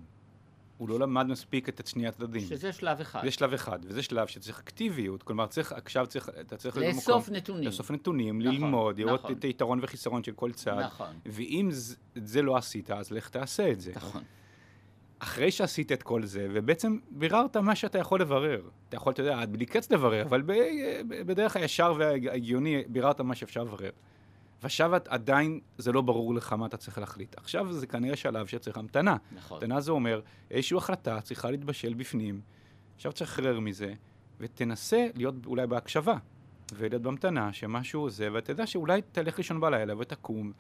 הוא 0.84 0.90
לא 0.90 1.00
למד 1.00 1.28
מספיק 1.28 1.70
את 1.70 1.88
שני 1.88 2.08
הצדדים. 2.08 2.42
שזה 2.42 2.74
שלב 2.74 3.00
אחד. 3.02 3.22
זה 3.24 3.32
שלב 3.32 3.54
אחד, 3.54 3.80
וזה 3.84 4.04
שלב 4.04 4.28
שצריך 4.28 4.60
אקטיביות. 4.60 5.24
כלומר, 5.24 5.48
צריך, 5.48 5.72
עכשיו 5.72 6.08
צריך, 6.08 6.30
אתה 6.40 6.58
צריך... 6.58 6.78
לאסוף 6.78 7.30
נתונים. 7.30 7.64
לאסוף 7.64 7.92
נתונים, 7.92 8.42
נכון, 8.42 8.54
ללמוד, 8.54 8.98
לראות 9.00 9.20
נכון. 9.24 9.36
את 9.36 9.44
היתרון 9.44 9.80
וחיסרון 9.82 10.24
של 10.24 10.32
כל 10.32 10.52
צד. 10.52 10.80
נכון. 10.80 11.16
ואם 11.26 11.68
זה, 11.72 11.96
זה 12.16 12.42
לא 12.42 12.58
עשית, 12.58 12.92
אז 12.92 13.12
לך 13.12 13.30
תעשה 13.30 13.72
את 13.72 13.82
זה. 13.82 13.92
נכון. 13.96 14.24
אחרי 15.20 15.52
שעשית 15.52 15.92
את 15.92 16.04
כל 16.04 16.26
זה, 16.26 16.48
ובעצם 16.54 16.98
ביררת 17.12 17.58
מה 17.58 17.76
שאתה 17.76 17.98
יכול 18.00 18.22
לברר. 18.22 18.62
אתה 18.90 18.96
יכול, 18.96 19.14
אתה 19.14 19.22
יודע, 19.22 19.46
בלי 19.46 19.66
קץ 19.66 19.92
לברר, 19.92 20.22
אבל 20.22 20.42
ב, 20.42 20.54
בדרך 21.08 21.56
הישר 21.56 21.94
וההגיוני 21.98 22.84
ביררת 22.88 23.22
מה 23.22 23.36
שאפשר 23.36 23.64
לברר. 23.64 23.90
ועכשיו 24.64 24.92
עדיין, 25.08 25.60
זה 25.78 25.92
לא 25.92 26.02
ברור 26.02 26.36
לך 26.36 26.54
מה 26.54 26.66
אתה 26.66 26.78
צריך 26.78 26.98
להחליט. 26.98 27.38
עכשיו 27.38 27.74
זה 27.74 27.88
כנראה 27.88 28.16
שלב 28.16 28.48
שצריך 28.48 28.78
המתנה. 28.78 29.18
נכון. 29.36 29.58
המתנה 29.58 29.82
זה 29.82 29.92
אומר, 29.92 30.22
איזושהי 30.52 30.78
החלטה 30.78 31.22
צריכה 31.22 31.52
להתבשל 31.52 31.94
בפנים, 31.94 32.42
עכשיו 32.96 33.14
צריך 33.14 33.30
לשחרר 33.30 33.60
מזה, 33.60 33.94
ותנסה 34.40 35.08
להיות 35.16 35.36
אולי 35.46 35.68
בהקשבה, 35.68 36.18
ולהיות 36.76 37.02
בהמתנה 37.02 37.54
שמשהו 37.54 38.10
זה, 38.10 38.30
ואתה 38.34 38.52
יודע 38.52 38.68
שאולי 38.68 39.02
תלך 39.12 39.38
לישון 39.38 39.60
בלילה 39.60 39.98
ותקום, 39.98 40.52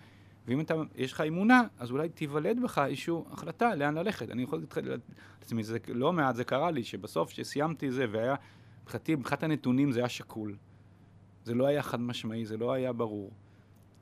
ואם 0.47 0.61
אתה, 0.61 0.73
יש 0.95 1.13
לך 1.13 1.21
אמונה, 1.21 1.61
אז 1.79 1.91
אולי 1.91 2.09
תיוולד 2.09 2.59
בך 2.63 2.79
איזושהי 2.87 3.13
החלטה 3.31 3.75
לאן 3.75 3.97
ללכת. 3.97 4.31
אני 4.31 4.43
יכול 4.43 4.63
להגיד 4.75 5.01
לעצמי, 5.41 5.63
זה 5.63 5.77
לא 5.87 6.13
מעט, 6.13 6.35
זה 6.35 6.43
קרה 6.43 6.71
לי, 6.71 6.83
שבסוף 6.83 7.29
שסיימתי 7.29 7.91
זה, 7.91 8.05
והיה, 8.11 8.35
מבחינתי, 8.83 9.15
מבחינת 9.15 9.43
הנתונים 9.43 9.91
זה 9.91 9.99
היה 9.99 10.09
שקול. 10.09 10.55
זה 11.43 11.53
לא 11.53 11.67
היה 11.67 11.83
חד 11.83 12.01
משמעי, 12.01 12.45
זה 12.45 12.57
לא 12.57 12.73
היה 12.73 12.93
ברור. 12.93 13.31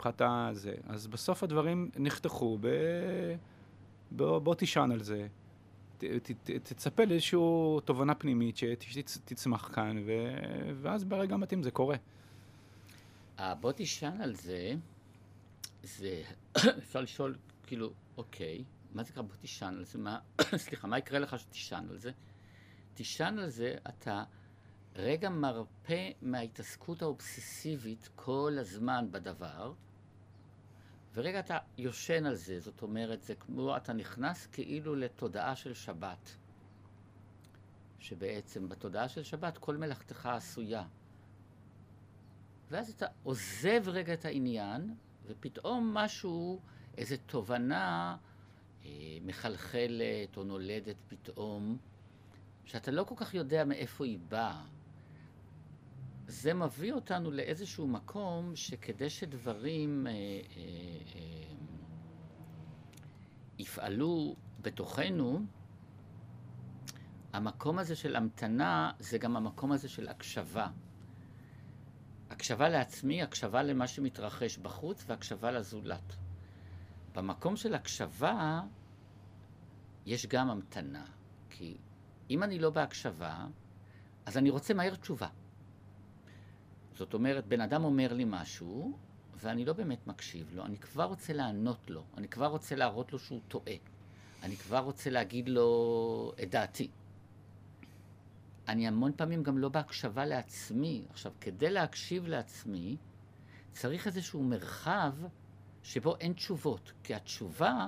מבחינת 0.01 0.21
הזה. 0.49 0.73
אז 0.87 1.07
בסוף 1.07 1.43
הדברים 1.43 1.89
נחתכו, 1.95 2.57
ב... 2.61 2.67
בוא, 4.11 4.39
בוא 4.39 4.55
תישן 4.55 4.89
על 4.91 5.03
זה. 5.03 5.27
ת, 5.97 6.03
ת, 6.03 6.31
ת, 6.43 6.51
תצפה 6.51 7.05
לאיזושהי 7.05 7.39
תובנה 7.85 8.15
פנימית 8.15 8.57
שתצמח 8.57 9.69
כאן, 9.73 9.97
ו... 10.05 10.11
ואז 10.81 11.03
ברגע 11.03 11.33
המתאים 11.33 11.63
זה 11.63 11.71
קורה. 11.71 11.95
בוא 13.59 13.71
תישן 13.71 14.21
על 14.21 14.35
זה, 14.35 14.73
זה, 15.83 16.21
אפשר 16.83 17.01
לשאול, 17.01 17.35
כאילו, 17.67 17.93
אוקיי, 18.17 18.63
מה 18.93 19.03
זה 19.03 19.11
נקרא 19.11 19.23
בוא 19.23 19.35
תישן 19.35 19.75
על 19.77 19.85
זה? 19.85 19.97
מה, 19.97 20.19
סליחה, 20.65 20.87
מה 20.87 20.97
יקרה 20.97 21.19
לך 21.19 21.39
שתישן 21.39 21.85
על 21.89 21.97
זה? 21.97 22.11
תישן 22.93 23.35
על 23.39 23.49
זה, 23.49 23.75
אתה 23.89 24.23
רגע 24.95 25.29
מרפה 25.29 25.93
מההתעסקות 26.21 27.01
האובססיבית 27.01 28.09
כל 28.15 28.57
הזמן 28.59 29.07
בדבר, 29.11 29.73
ורגע 31.13 31.39
אתה 31.39 31.57
יושן 31.77 32.25
על 32.25 32.35
זה, 32.35 32.59
זאת 32.59 32.81
אומרת, 32.81 33.23
זה 33.23 33.35
כמו, 33.35 33.77
אתה 33.77 33.93
נכנס 33.93 34.47
כאילו 34.47 34.95
לתודעה 34.95 35.55
של 35.55 35.73
שבת. 35.73 36.35
שבעצם 37.99 38.69
בתודעה 38.69 39.09
של 39.09 39.23
שבת 39.23 39.57
כל 39.57 39.77
מלאכתך 39.77 40.25
עשויה. 40.25 40.83
ואז 42.69 42.89
אתה 42.89 43.05
עוזב 43.23 43.83
רגע 43.85 44.13
את 44.13 44.25
העניין, 44.25 44.95
ופתאום 45.25 45.93
משהו, 45.93 46.59
איזו 46.97 47.15
תובנה 47.25 48.17
אה, 48.85 48.89
מחלחלת 49.25 50.37
או 50.37 50.43
נולדת 50.43 50.95
פתאום, 51.07 51.77
שאתה 52.65 52.91
לא 52.91 53.03
כל 53.03 53.15
כך 53.17 53.33
יודע 53.33 53.65
מאיפה 53.65 54.05
היא 54.05 54.19
באה. 54.29 54.63
זה 56.31 56.53
מביא 56.53 56.93
אותנו 56.93 57.31
לאיזשהו 57.31 57.87
מקום 57.87 58.55
שכדי 58.55 59.09
שדברים 59.09 60.07
אה, 60.07 60.11
אה, 60.11 60.17
אה, 61.15 61.53
יפעלו 63.59 64.35
בתוכנו, 64.61 65.45
המקום 67.33 67.79
הזה 67.79 67.95
של 67.95 68.15
המתנה 68.15 68.91
זה 68.99 69.17
גם 69.17 69.37
המקום 69.37 69.71
הזה 69.71 69.89
של 69.89 70.09
הקשבה. 70.09 70.67
הקשבה 72.29 72.69
לעצמי, 72.69 73.23
הקשבה 73.23 73.63
למה 73.63 73.87
שמתרחש 73.87 74.57
בחוץ 74.57 75.03
והקשבה 75.07 75.51
לזולת. 75.51 76.15
במקום 77.15 77.55
של 77.55 77.75
הקשבה 77.75 78.61
יש 80.05 80.25
גם 80.25 80.49
המתנה, 80.49 81.05
כי 81.49 81.77
אם 82.29 82.43
אני 82.43 82.59
לא 82.59 82.69
בהקשבה, 82.69 83.45
אז 84.25 84.37
אני 84.37 84.49
רוצה 84.49 84.73
מהר 84.73 84.95
תשובה. 84.95 85.27
זאת 87.01 87.13
אומרת, 87.13 87.47
בן 87.47 87.61
אדם 87.61 87.83
אומר 87.83 88.13
לי 88.13 88.25
משהו, 88.27 88.97
ואני 89.35 89.65
לא 89.65 89.73
באמת 89.73 90.07
מקשיב 90.07 90.49
לו, 90.53 90.65
אני 90.65 90.77
כבר 90.77 91.03
רוצה 91.03 91.33
לענות 91.33 91.89
לו, 91.89 92.03
אני 92.17 92.27
כבר 92.27 92.45
רוצה 92.45 92.75
להראות 92.75 93.13
לו 93.13 93.19
שהוא 93.19 93.39
טועה, 93.47 93.73
אני 94.43 94.55
כבר 94.55 94.79
רוצה 94.79 95.09
להגיד 95.09 95.49
לו 95.49 96.33
את 96.43 96.49
דעתי. 96.49 96.89
אני 98.67 98.87
המון 98.87 99.11
פעמים 99.15 99.43
גם 99.43 99.57
לא 99.57 99.69
בהקשבה 99.69 100.25
לעצמי. 100.25 101.03
עכשיו, 101.09 101.31
כדי 101.41 101.71
להקשיב 101.71 102.27
לעצמי, 102.27 102.97
צריך 103.71 104.07
איזשהו 104.07 104.43
מרחב 104.43 105.13
שבו 105.83 106.15
אין 106.15 106.33
תשובות. 106.33 106.91
כי 107.03 107.15
התשובה, 107.15 107.87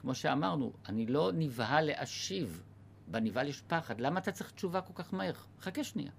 כמו 0.00 0.14
שאמרנו, 0.14 0.72
אני 0.88 1.06
לא 1.06 1.30
נבהל 1.34 1.84
להשיב. 1.84 2.62
בנבהל 3.08 3.48
יש 3.48 3.60
פחד. 3.60 4.00
למה 4.00 4.20
אתה 4.20 4.32
צריך 4.32 4.50
תשובה 4.50 4.80
כל 4.80 4.92
כך 5.02 5.14
מהר? 5.14 5.32
חכה 5.60 5.84
שנייה. 5.84 6.12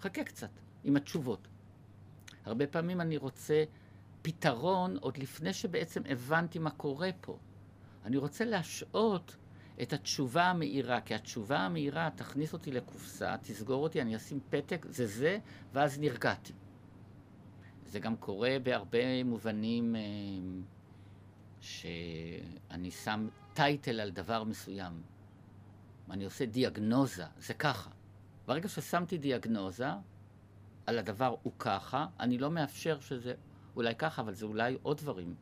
חכה 0.00 0.24
קצת 0.24 0.50
עם 0.84 0.96
התשובות. 0.96 1.48
הרבה 2.44 2.66
פעמים 2.66 3.00
אני 3.00 3.16
רוצה 3.16 3.64
פתרון 4.22 4.96
עוד 5.00 5.18
לפני 5.18 5.52
שבעצם 5.52 6.02
הבנתי 6.08 6.58
מה 6.58 6.70
קורה 6.70 7.10
פה. 7.20 7.38
אני 8.04 8.16
רוצה 8.16 8.44
להשעות 8.44 9.36
את 9.82 9.92
התשובה 9.92 10.44
המהירה, 10.44 11.00
כי 11.00 11.14
התשובה 11.14 11.58
המהירה 11.58 12.10
תכניס 12.16 12.52
אותי 12.52 12.72
לקופסה, 12.72 13.36
תסגור 13.42 13.82
אותי, 13.82 14.02
אני 14.02 14.16
אשים 14.16 14.40
פתק, 14.50 14.86
זה 14.88 15.06
זה, 15.06 15.38
ואז 15.72 16.00
נרגעתי. 16.00 16.52
זה 17.86 17.98
גם 18.00 18.16
קורה 18.16 18.56
בהרבה 18.62 19.24
מובנים 19.24 19.96
אה, 19.96 20.00
שאני 21.60 22.90
שם 22.90 23.28
טייטל 23.54 24.00
על 24.00 24.10
דבר 24.10 24.44
מסוים. 24.44 25.02
אני 26.10 26.24
עושה 26.24 26.46
דיאגנוזה, 26.46 27.24
זה 27.38 27.54
ככה. 27.54 27.90
ברגע 28.46 28.68
ששמתי 28.68 29.18
דיאגנוזה, 29.18 29.88
על 30.86 30.98
הדבר 30.98 31.34
הוא 31.42 31.52
ככה, 31.58 32.06
אני 32.20 32.38
לא 32.38 32.50
מאפשר 32.50 33.00
שזה 33.00 33.34
אולי 33.76 33.94
ככה, 33.94 34.22
אבל 34.22 34.34
זה 34.34 34.46
אולי 34.46 34.78
עוד 34.82 34.96
דברים. 34.96 35.34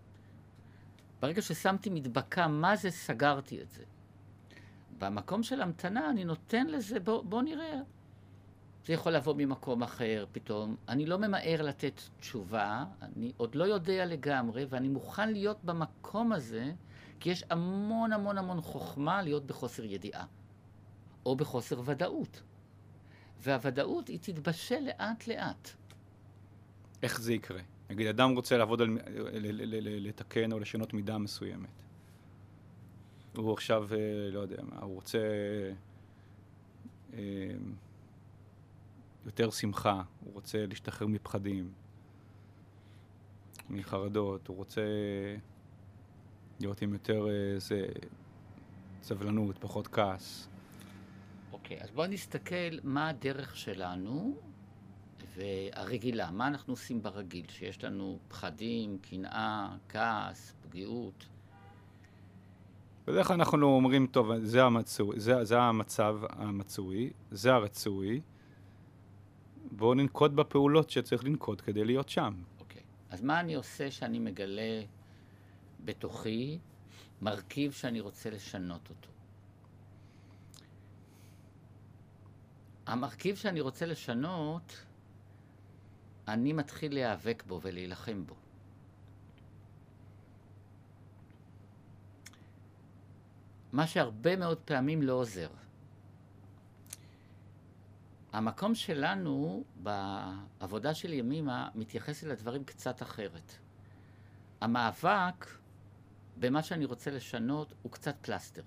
ברגע 1.20 1.42
ששמתי 1.42 1.90
מדבקה, 1.90 2.48
מה 2.48 2.76
זה 2.76 2.90
סגרתי 2.90 3.62
את 3.62 3.70
זה? 3.70 3.82
במקום 4.98 5.42
של 5.42 5.60
המתנה 5.60 6.10
אני 6.10 6.24
נותן 6.24 6.66
לזה, 6.66 7.00
בוא, 7.00 7.24
בוא 7.24 7.42
נראה. 7.42 7.80
זה 8.86 8.92
יכול 8.92 9.12
לבוא 9.12 9.34
ממקום 9.36 9.82
אחר 9.82 10.26
פתאום. 10.32 10.76
אני 10.88 11.06
לא 11.06 11.18
ממהר 11.18 11.62
לתת 11.62 12.00
תשובה, 12.20 12.84
אני 13.02 13.32
עוד 13.36 13.54
לא 13.54 13.64
יודע 13.64 14.06
לגמרי, 14.06 14.66
ואני 14.68 14.88
מוכן 14.88 15.32
להיות 15.32 15.64
במקום 15.64 16.32
הזה, 16.32 16.72
כי 17.20 17.30
יש 17.30 17.44
המון 17.50 18.12
המון 18.12 18.38
המון 18.38 18.60
חוכמה 18.60 19.22
להיות 19.22 19.46
בחוסר 19.46 19.84
ידיעה, 19.84 20.24
או 21.26 21.36
בחוסר 21.36 21.80
ודאות. 21.84 22.42
והוודאות 23.40 24.08
היא 24.08 24.18
תתבשל 24.22 24.80
לאט 24.80 25.26
לאט. 25.26 25.70
איך 27.02 27.20
זה 27.20 27.34
יקרה? 27.34 27.60
נגיד, 27.90 28.06
אדם 28.06 28.30
רוצה 28.36 28.56
לעבוד 28.56 28.80
על, 28.80 28.98
לתקן 29.82 30.52
או 30.52 30.58
לשנות 30.58 30.94
מידה 30.94 31.18
מסוימת. 31.18 31.82
הוא 33.36 33.52
עכשיו, 33.52 33.88
אה, 33.92 34.30
לא 34.32 34.40
יודע 34.40 34.62
מה, 34.62 34.80
הוא 34.80 34.94
רוצה 34.94 35.18
אה, 37.12 37.18
יותר 39.26 39.50
שמחה, 39.50 40.02
הוא 40.20 40.34
רוצה 40.34 40.66
להשתחרר 40.66 41.06
מפחדים, 41.06 41.72
מחרדות, 43.70 44.48
הוא 44.48 44.56
רוצה 44.56 44.82
להיות 46.60 46.82
עם 46.82 46.92
יותר 46.92 47.26
איזה 47.54 47.76
אה, 47.76 48.08
סבלנות, 49.02 49.58
פחות 49.58 49.86
כעס. 49.88 50.49
אוקיי, 51.70 51.84
אז 51.84 51.90
בואו 51.90 52.06
נסתכל 52.06 52.78
מה 52.82 53.08
הדרך 53.08 53.56
שלנו 53.56 54.36
והרגילה, 55.36 56.30
מה 56.30 56.46
אנחנו 56.46 56.72
עושים 56.72 57.02
ברגיל, 57.02 57.46
שיש 57.48 57.84
לנו 57.84 58.18
פחדים, 58.28 58.98
קנאה, 58.98 59.76
כעס, 59.88 60.54
פגיעות. 60.62 61.26
בדרך 63.06 63.26
כלל 63.26 63.36
אנחנו 63.36 63.66
אומרים, 63.66 64.06
טוב, 64.06 64.38
זה, 64.38 64.62
המצוא, 64.64 65.14
זה, 65.16 65.44
זה 65.44 65.60
המצב 65.60 66.16
המצוי, 66.30 67.10
זה 67.30 67.52
הרצוי, 67.52 68.20
בואו 69.72 69.94
ננקוט 69.94 70.32
בפעולות 70.32 70.90
שצריך 70.90 71.24
לנקוט 71.24 71.62
כדי 71.64 71.84
להיות 71.84 72.08
שם. 72.08 72.34
אוקיי. 72.60 72.82
אז 73.10 73.22
מה 73.22 73.40
אני 73.40 73.54
עושה 73.54 73.90
שאני 73.90 74.18
מגלה 74.18 74.82
בתוכי 75.84 76.58
מרכיב 77.22 77.72
שאני 77.72 78.00
רוצה 78.00 78.30
לשנות 78.30 78.88
אותו? 78.90 79.19
המרכיב 82.90 83.36
שאני 83.36 83.60
רוצה 83.60 83.86
לשנות, 83.86 84.84
אני 86.28 86.52
מתחיל 86.52 86.94
להיאבק 86.94 87.42
בו 87.46 87.60
ולהילחם 87.62 88.26
בו. 88.26 88.34
מה 93.72 93.86
שהרבה 93.86 94.36
מאוד 94.36 94.58
פעמים 94.58 95.02
לא 95.02 95.12
עוזר. 95.12 95.48
המקום 98.32 98.74
שלנו 98.74 99.64
בעבודה 99.76 100.94
של 100.94 101.12
ימימה 101.12 101.68
מתייחס 101.74 102.24
אל 102.24 102.30
הדברים 102.30 102.64
קצת 102.64 103.02
אחרת. 103.02 103.52
המאבק 104.60 105.46
במה 106.36 106.62
שאני 106.62 106.84
רוצה 106.84 107.10
לשנות 107.10 107.72
הוא 107.82 107.92
קצת 107.92 108.16
פלסטר. 108.20 108.62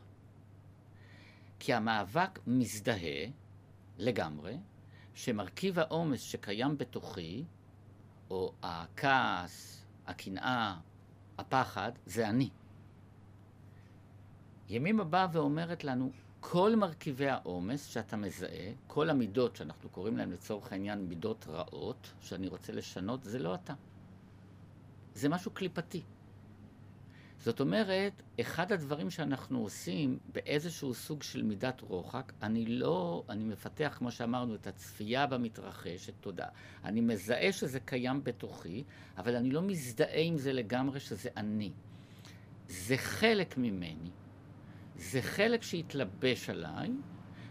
כי 1.60 1.74
המאבק 1.74 2.40
מזדהה 2.48 3.43
לגמרי, 3.98 4.58
שמרכיב 5.14 5.80
העומס 5.80 6.22
שקיים 6.22 6.78
בתוכי, 6.78 7.44
או 8.30 8.54
הכעס, 8.64 9.86
הקנאה, 10.08 10.80
הפחד, 11.38 11.92
זה 12.06 12.30
אני. 12.30 12.50
ימימה 14.70 15.04
באה 15.04 15.28
ואומרת 15.34 15.84
לנו, 15.84 16.12
כל 16.40 16.76
מרכיבי 16.76 17.30
העומס 17.30 17.86
שאתה 17.86 18.18
מזהה, 18.18 18.72
כל 18.88 19.10
המידות 19.10 19.56
שאנחנו 19.56 19.90
קוראים 19.90 20.18
להן 20.18 20.32
לצורך 20.32 20.72
העניין 20.72 21.06
מידות 21.10 21.46
רעות, 21.48 22.14
שאני 22.22 22.48
רוצה 22.48 22.74
לשנות, 22.74 23.24
זה 23.24 23.40
לא 23.40 23.56
אתה. 23.56 23.74
זה 25.14 25.30
משהו 25.30 25.52
קליפתי. 25.52 26.04
זאת 27.44 27.60
אומרת, 27.60 28.22
אחד 28.42 28.72
הדברים 28.72 29.10
שאנחנו 29.10 29.60
עושים 29.60 30.20
באיזשהו 30.34 30.94
סוג 30.94 31.24
של 31.24 31.44
מידת 31.44 31.82
רוחק, 31.82 32.34
אני 32.42 32.66
לא, 32.66 33.24
אני 33.30 33.44
מפתח, 33.44 33.96
כמו 33.98 34.12
שאמרנו, 34.12 34.56
את 34.56 34.68
הצפייה 34.68 35.28
במתרחש, 35.28 36.10
את 36.10 36.14
תודעה. 36.22 36.50
אני 36.84 37.02
מזהה 37.02 37.52
שזה 37.52 37.80
קיים 37.80 38.24
בתוכי, 38.24 38.84
אבל 39.18 39.36
אני 39.36 39.52
לא 39.52 39.62
מזדהה 39.62 40.22
עם 40.22 40.38
זה 40.38 40.54
לגמרי 40.54 41.00
שזה 41.00 41.30
אני. 41.38 41.72
זה 42.68 42.98
חלק 42.98 43.58
ממני, 43.58 44.10
זה 44.96 45.22
חלק 45.22 45.64
שהתלבש 45.64 46.50
עליי, 46.50 46.92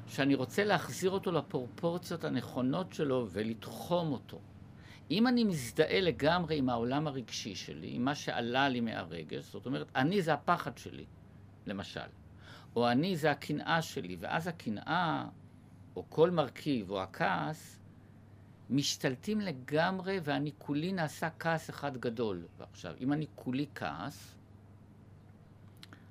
שאני 0.07 0.35
רוצה 0.35 0.64
להחזיר 0.64 1.11
אותו 1.11 1.33
לפרופורציות 1.33 2.24
הנכונות 2.24 2.92
שלו 2.92 3.28
ולתחום 3.31 4.12
אותו. 4.12 4.38
אם 5.12 5.27
אני 5.27 5.44
מזדהה 5.44 6.01
לגמרי 6.01 6.59
עם 6.59 6.68
העולם 6.68 7.07
הרגשי 7.07 7.55
שלי, 7.55 7.90
עם 7.90 8.05
מה 8.05 8.14
שעלה 8.14 8.68
לי 8.68 8.81
מהרגש, 8.81 9.44
זאת 9.44 9.66
אומרת, 9.66 9.87
אני 9.96 10.22
זה 10.22 10.33
הפחד 10.33 10.79
שלי, 10.79 11.05
למשל, 11.66 12.01
או 12.77 12.90
אני 12.90 13.16
זה 13.16 13.31
הקנאה 13.31 13.83
שלי, 13.83 14.16
ואז 14.20 14.46
הקנאה, 14.46 15.25
או 15.96 16.05
כל 16.09 16.31
מרכיב, 16.31 16.90
או 16.90 17.03
הכעס, 17.03 17.79
משתלטים 18.70 19.40
לגמרי, 19.40 20.20
ואני 20.25 20.53
כולי 20.59 20.92
נעשה 20.92 21.29
כעס 21.38 21.70
אחד 21.70 21.96
גדול. 21.96 22.46
ועכשיו, 22.59 22.94
אם 23.01 23.12
אני 23.12 23.27
כולי 23.35 23.66
כעס, 23.75 24.35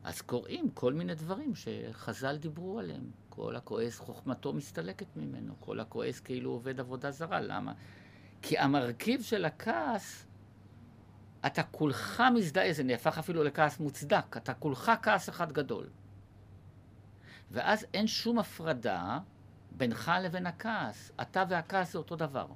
אז 0.04 0.22
קוראים 0.22 0.70
כל 0.70 0.94
מיני 0.94 1.16
דברים 1.16 1.54
שחז"ל 1.56 2.38
דיברו 2.38 2.80
עליהם. 2.80 3.12
כל 3.30 3.56
הכועס 3.56 4.00
חוכמתו 4.00 4.54
מסתלקת 4.54 5.08
ממנו, 5.16 5.54
כל 5.60 5.80
הכועס 5.80 6.20
כאילו 6.20 6.52
עובד 6.52 6.80
עבודה 6.80 7.12
זרה. 7.12 7.42
למה? 7.42 7.74
כי 8.42 8.58
המרכיב 8.58 9.22
של 9.22 9.46
הכעס, 9.46 10.26
אתה 11.46 11.64
כולך 11.64 12.24
מזדהה, 12.36 12.74
זה 12.74 12.84
נהפך 12.84 13.18
אפילו 13.18 13.44
לכעס 13.44 13.80
מוצדק, 13.80 14.38
אתה 14.38 14.54
כולך 14.54 14.92
כעס 15.02 15.30
אחד 15.30 15.52
גדול. 15.52 15.88
ואז 17.52 17.86
אין 17.94 18.08
שום 18.08 18.40
הפרדה 18.40 19.20
בינך 19.72 20.12
לבין 20.24 20.46
הכעס. 20.46 21.12
אתה 21.22 21.44
והכעס 21.50 21.92
זה 21.92 21.98
אותו 21.98 22.16
דבר. 22.16 22.48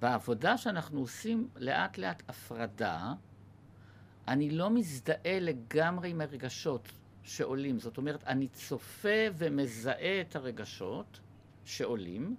בעבודה 0.00 0.58
שאנחנו 0.58 1.00
עושים 1.00 1.48
לאט 1.56 1.98
לאט 1.98 2.22
הפרדה, 2.28 3.12
אני 4.28 4.50
לא 4.50 4.70
מזדהה 4.70 5.40
לגמרי 5.40 6.10
עם 6.10 6.20
הרגשות 6.20 6.92
שעולים. 7.22 7.78
זאת 7.78 7.96
אומרת, 7.96 8.24
אני 8.24 8.48
צופה 8.48 9.18
ומזהה 9.34 10.20
את 10.20 10.36
הרגשות 10.36 11.20
שעולים, 11.64 12.36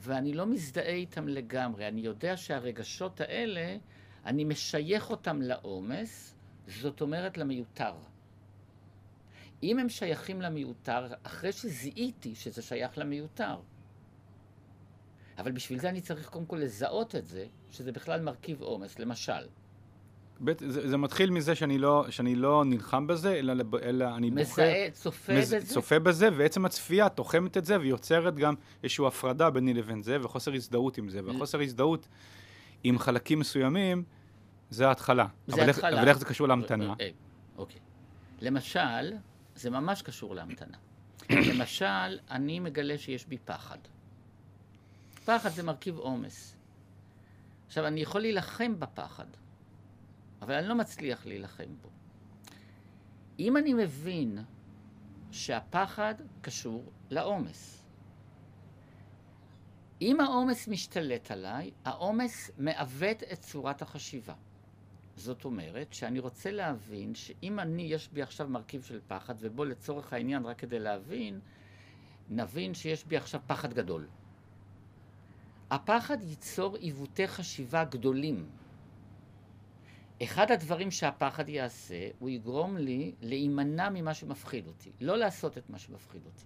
ואני 0.00 0.32
לא 0.32 0.46
מזדהה 0.46 0.88
איתם 0.88 1.28
לגמרי. 1.28 1.88
אני 1.88 2.00
יודע 2.00 2.36
שהרגשות 2.36 3.20
האלה, 3.20 3.76
אני 4.24 4.44
משייך 4.44 5.10
אותם 5.10 5.42
לעומס, 5.42 6.34
זאת 6.68 7.00
אומרת 7.00 7.38
למיותר. 7.38 7.94
אם 9.62 9.78
הם 9.78 9.88
שייכים 9.88 10.42
למיותר, 10.42 11.06
אחרי 11.22 11.52
שזיהיתי 11.52 12.34
שזה 12.34 12.62
שייך 12.62 12.98
למיותר. 12.98 13.60
אבל 15.38 15.52
בשביל 15.52 15.78
זה 15.78 15.88
אני 15.88 16.00
צריך 16.00 16.28
קודם 16.28 16.46
כל 16.46 16.56
לזהות 16.56 17.14
את 17.14 17.26
זה, 17.26 17.46
שזה 17.70 17.92
בכלל 17.92 18.20
מרכיב 18.20 18.62
עומס. 18.62 18.98
למשל, 18.98 19.46
בית, 20.40 20.62
זה, 20.66 20.88
זה 20.88 20.96
מתחיל 20.96 21.30
מזה 21.30 21.54
שאני 21.54 21.78
לא, 21.78 22.06
שאני 22.10 22.34
לא 22.34 22.64
נלחם 22.64 23.06
בזה, 23.06 23.34
אלא, 23.34 23.54
אלא 23.82 24.16
אני 24.16 24.30
בוחר... 24.30 24.42
מזהה, 24.42 24.90
צופה 24.90 25.32
מז, 25.38 25.54
בזה? 25.54 25.74
צופה 25.74 25.98
בזה, 25.98 26.28
ועצם 26.36 26.64
הצפייה 26.64 27.08
תוחמת 27.08 27.56
את 27.56 27.64
זה 27.64 27.80
ויוצרת 27.80 28.34
גם 28.36 28.54
איזושהי 28.82 29.06
הפרדה 29.06 29.50
ביני 29.50 29.74
לבין 29.74 30.02
זה, 30.02 30.18
וחוסר 30.22 30.54
הזדהות 30.54 30.98
עם 30.98 31.08
זה. 31.08 31.20
והחוסר 31.24 31.60
הזדהות 31.60 32.08
עם 32.84 32.98
חלקים 32.98 33.38
מסוימים, 33.38 34.02
זה 34.70 34.88
ההתחלה. 34.88 35.26
זה 35.46 35.54
אבל 35.54 35.68
איך- 35.68 35.78
התחלה. 35.78 36.00
אבל 36.00 36.08
איך 36.08 36.18
זה 36.18 36.24
קשור 36.24 36.48
להמתנה? 36.48 36.94
אה, 37.00 37.08
אוקיי. 37.56 37.80
למשל, 38.40 39.12
זה 39.54 39.70
ממש 39.70 40.02
קשור 40.02 40.34
להמתנה. 40.34 40.76
למשל, 41.54 42.18
אני 42.30 42.60
מגלה 42.60 42.98
שיש 42.98 43.26
בי 43.26 43.38
פחד. 43.44 43.78
פחד 45.24 45.50
זה 45.50 45.62
מרכיב 45.62 45.96
עומס. 45.98 46.56
עכשיו, 47.66 47.86
אני 47.86 48.00
יכול 48.00 48.20
להילחם 48.20 48.80
בפחד, 48.80 49.24
אבל 50.42 50.54
אני 50.54 50.68
לא 50.68 50.74
מצליח 50.74 51.26
להילחם 51.26 51.74
בו. 51.82 51.88
אם 53.38 53.56
אני 53.56 53.74
מבין 53.74 54.38
שהפחד 55.30 56.14
קשור 56.40 56.92
לעומס, 57.10 57.86
אם 60.00 60.20
העומס 60.20 60.68
משתלט 60.68 61.30
עליי, 61.30 61.70
העומס 61.84 62.50
מעוות 62.58 63.22
את 63.32 63.40
צורת 63.40 63.82
החשיבה. 63.82 64.34
זאת 65.16 65.44
אומרת 65.44 65.92
שאני 65.92 66.18
רוצה 66.18 66.50
להבין 66.50 67.14
שאם 67.14 67.58
אני, 67.58 67.82
יש 67.82 68.08
בי 68.08 68.22
עכשיו 68.22 68.48
מרכיב 68.48 68.82
של 68.82 69.00
פחד, 69.08 69.34
ובו 69.38 69.64
לצורך 69.64 70.12
העניין, 70.12 70.44
רק 70.44 70.58
כדי 70.58 70.78
להבין, 70.78 71.40
נבין 72.30 72.74
שיש 72.74 73.04
בי 73.04 73.16
עכשיו 73.16 73.40
פחד 73.46 73.74
גדול. 73.74 74.06
הפחד 75.70 76.22
ייצור 76.22 76.76
עיוותי 76.76 77.28
חשיבה 77.28 77.84
גדולים. 77.84 78.46
אחד 80.22 80.50
הדברים 80.50 80.90
שהפחד 80.90 81.48
יעשה, 81.48 82.08
הוא 82.18 82.30
יגרום 82.30 82.76
לי 82.76 83.14
להימנע 83.20 83.88
ממה 83.90 84.14
שמפחיד 84.14 84.66
אותי. 84.66 84.90
לא 85.00 85.16
לעשות 85.16 85.58
את 85.58 85.70
מה 85.70 85.78
שמפחיד 85.78 86.26
אותי. 86.26 86.44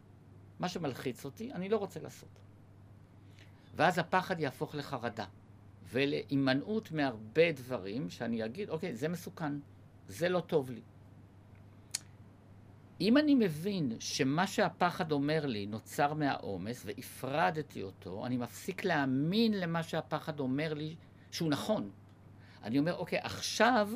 מה 0.60 0.68
שמלחיץ 0.68 1.24
אותי, 1.24 1.52
אני 1.52 1.68
לא 1.68 1.76
רוצה 1.76 2.00
לעשות. 2.00 2.28
ואז 3.74 3.98
הפחד 3.98 4.40
יהפוך 4.40 4.74
לחרדה. 4.74 5.24
ולהימנעות 5.92 6.92
מהרבה 6.92 7.52
דברים 7.52 8.10
שאני 8.10 8.44
אגיד, 8.44 8.70
אוקיי, 8.70 8.94
זה 8.94 9.08
מסוכן, 9.08 9.52
זה 10.06 10.28
לא 10.28 10.40
טוב 10.40 10.70
לי. 10.70 10.80
אם 13.00 13.16
אני 13.16 13.34
מבין 13.34 13.96
שמה 14.00 14.46
שהפחד 14.46 15.12
אומר 15.12 15.46
לי 15.46 15.66
נוצר 15.66 16.14
מהעומס 16.14 16.82
והפרדתי 16.86 17.82
אותו, 17.82 18.26
אני 18.26 18.36
מפסיק 18.36 18.84
להאמין 18.84 19.60
למה 19.60 19.82
שהפחד 19.82 20.40
אומר 20.40 20.74
לי 20.74 20.96
שהוא 21.30 21.50
נכון. 21.50 21.90
אני 22.62 22.78
אומר, 22.78 22.96
אוקיי, 22.96 23.18
עכשיו 23.18 23.90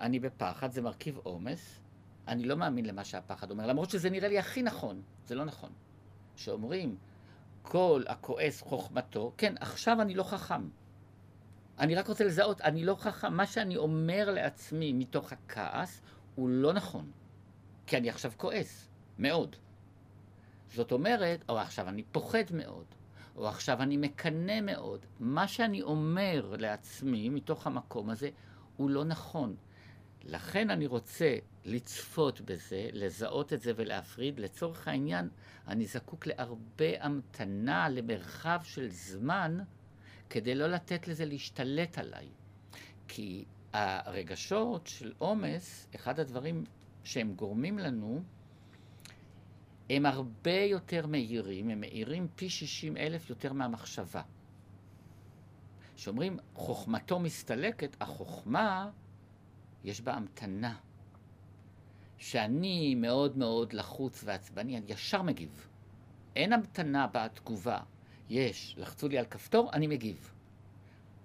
אני 0.00 0.18
בפחד, 0.18 0.72
זה 0.72 0.82
מרכיב 0.82 1.18
עומס, 1.22 1.80
אני 2.28 2.44
לא 2.44 2.56
מאמין 2.56 2.86
למה 2.86 3.04
שהפחד 3.04 3.50
אומר, 3.50 3.66
למרות 3.66 3.90
שזה 3.90 4.10
נראה 4.10 4.28
לי 4.28 4.38
הכי 4.38 4.62
נכון, 4.62 5.02
זה 5.26 5.34
לא 5.34 5.44
נכון. 5.44 5.70
שאומרים, 6.36 6.96
כל 7.62 8.02
הכועס 8.08 8.60
חוכמתו, 8.60 9.32
כן, 9.36 9.54
עכשיו 9.60 10.00
אני 10.00 10.14
לא 10.14 10.22
חכם. 10.22 10.68
אני 11.78 11.94
רק 11.94 12.08
רוצה 12.08 12.24
לזהות, 12.24 12.60
אני 12.60 12.84
לא 12.84 12.94
חכם, 12.94 13.34
מה 13.34 13.46
שאני 13.46 13.76
אומר 13.76 14.30
לעצמי 14.30 14.92
מתוך 14.92 15.32
הכעס 15.32 16.02
הוא 16.34 16.48
לא 16.48 16.72
נכון. 16.72 17.10
כי 17.86 17.96
אני 17.96 18.10
עכשיו 18.10 18.32
כועס, 18.36 18.88
מאוד. 19.18 19.56
זאת 20.74 20.92
אומרת, 20.92 21.44
או 21.48 21.58
עכשיו 21.58 21.88
אני 21.88 22.02
פוחד 22.12 22.44
מאוד, 22.54 22.84
או 23.40 23.48
עכשיו 23.48 23.82
אני 23.82 23.96
מקנא 23.96 24.60
מאוד. 24.60 25.06
מה 25.20 25.48
שאני 25.48 25.82
אומר 25.82 26.54
לעצמי 26.58 27.28
מתוך 27.28 27.66
המקום 27.66 28.10
הזה 28.10 28.30
הוא 28.76 28.90
לא 28.90 29.04
נכון. 29.04 29.56
לכן 30.24 30.70
אני 30.70 30.86
רוצה 30.86 31.36
לצפות 31.64 32.40
בזה, 32.40 32.88
לזהות 32.92 33.52
את 33.52 33.60
זה 33.60 33.72
ולהפריד. 33.76 34.40
לצורך 34.40 34.88
העניין, 34.88 35.28
אני 35.68 35.86
זקוק 35.86 36.26
להרבה 36.26 36.86
המתנה, 37.00 37.88
למרחב 37.88 38.60
של 38.62 38.88
זמן, 38.90 39.58
כדי 40.30 40.54
לא 40.54 40.66
לתת 40.66 41.08
לזה 41.08 41.24
להשתלט 41.24 41.98
עליי. 41.98 42.28
כי 43.08 43.44
הרגשות 43.72 44.86
של 44.86 45.12
עומס, 45.18 45.88
אחד 45.94 46.20
הדברים 46.20 46.64
שהם 47.04 47.34
גורמים 47.34 47.78
לנו, 47.78 48.22
הם 49.90 50.06
הרבה 50.06 50.60
יותר 50.60 51.06
מהירים, 51.06 51.70
הם 51.70 51.80
מהירים 51.80 52.28
פי 52.36 52.50
60 52.50 52.96
אלף 52.96 53.30
יותר 53.30 53.52
מהמחשבה. 53.52 54.22
כשאומרים 55.96 56.38
חוכמתו 56.54 57.18
מסתלקת, 57.18 57.96
החוכמה, 58.00 58.90
יש 59.84 60.00
בה 60.00 60.14
המתנה. 60.14 60.76
שאני 62.18 62.94
מאוד 62.94 63.38
מאוד 63.38 63.72
לחוץ 63.72 64.20
ועצבני, 64.24 64.78
אני 64.78 64.86
ישר 64.88 65.22
מגיב. 65.22 65.68
אין 66.36 66.52
המתנה 66.52 67.06
בתגובה. 67.12 67.78
יש, 68.28 68.74
לחצו 68.78 69.08
לי 69.08 69.18
על 69.18 69.24
כפתור, 69.24 69.70
אני 69.72 69.86
מגיב. 69.86 70.32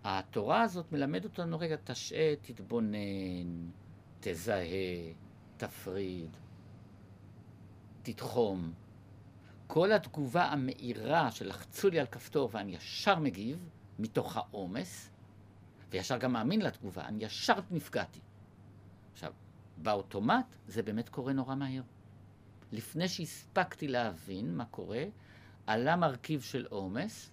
התורה 0.04 0.62
הזאת 0.62 0.91
מלמדת 0.91 1.25
אותנו, 1.25 1.60
רגע, 1.60 1.75
תשעה, 1.84 2.36
תתבונן, 2.41 3.69
תזהה, 4.19 5.13
תפריד, 5.58 6.38
תתחום. 8.05 8.73
כל 9.67 9.91
התגובה 9.91 10.45
המהירה 10.45 11.31
שלחצו 11.31 11.89
לי 11.89 11.99
על 11.99 12.05
כפתור 12.05 12.49
ואני 12.51 12.75
ישר 12.75 13.19
מגיב, 13.19 13.69
מתוך 13.99 14.37
העומס, 14.37 15.09
וישר 15.89 16.17
גם 16.17 16.33
מאמין 16.33 16.61
לתגובה, 16.61 17.05
אני 17.05 17.23
ישר 17.23 17.53
נפגעתי. 17.71 18.19
עכשיו, 19.13 19.33
באוטומט 19.77 20.55
זה 20.67 20.83
באמת 20.83 21.09
קורה 21.09 21.33
נורא 21.33 21.55
מהר. 21.55 21.81
לפני 22.71 23.07
שהספקתי 23.07 23.87
להבין 23.87 24.57
מה 24.57 24.65
קורה, 24.65 25.03
עלה 25.67 25.95
מרכיב 25.95 26.41
של 26.41 26.65
עומס 26.69 27.31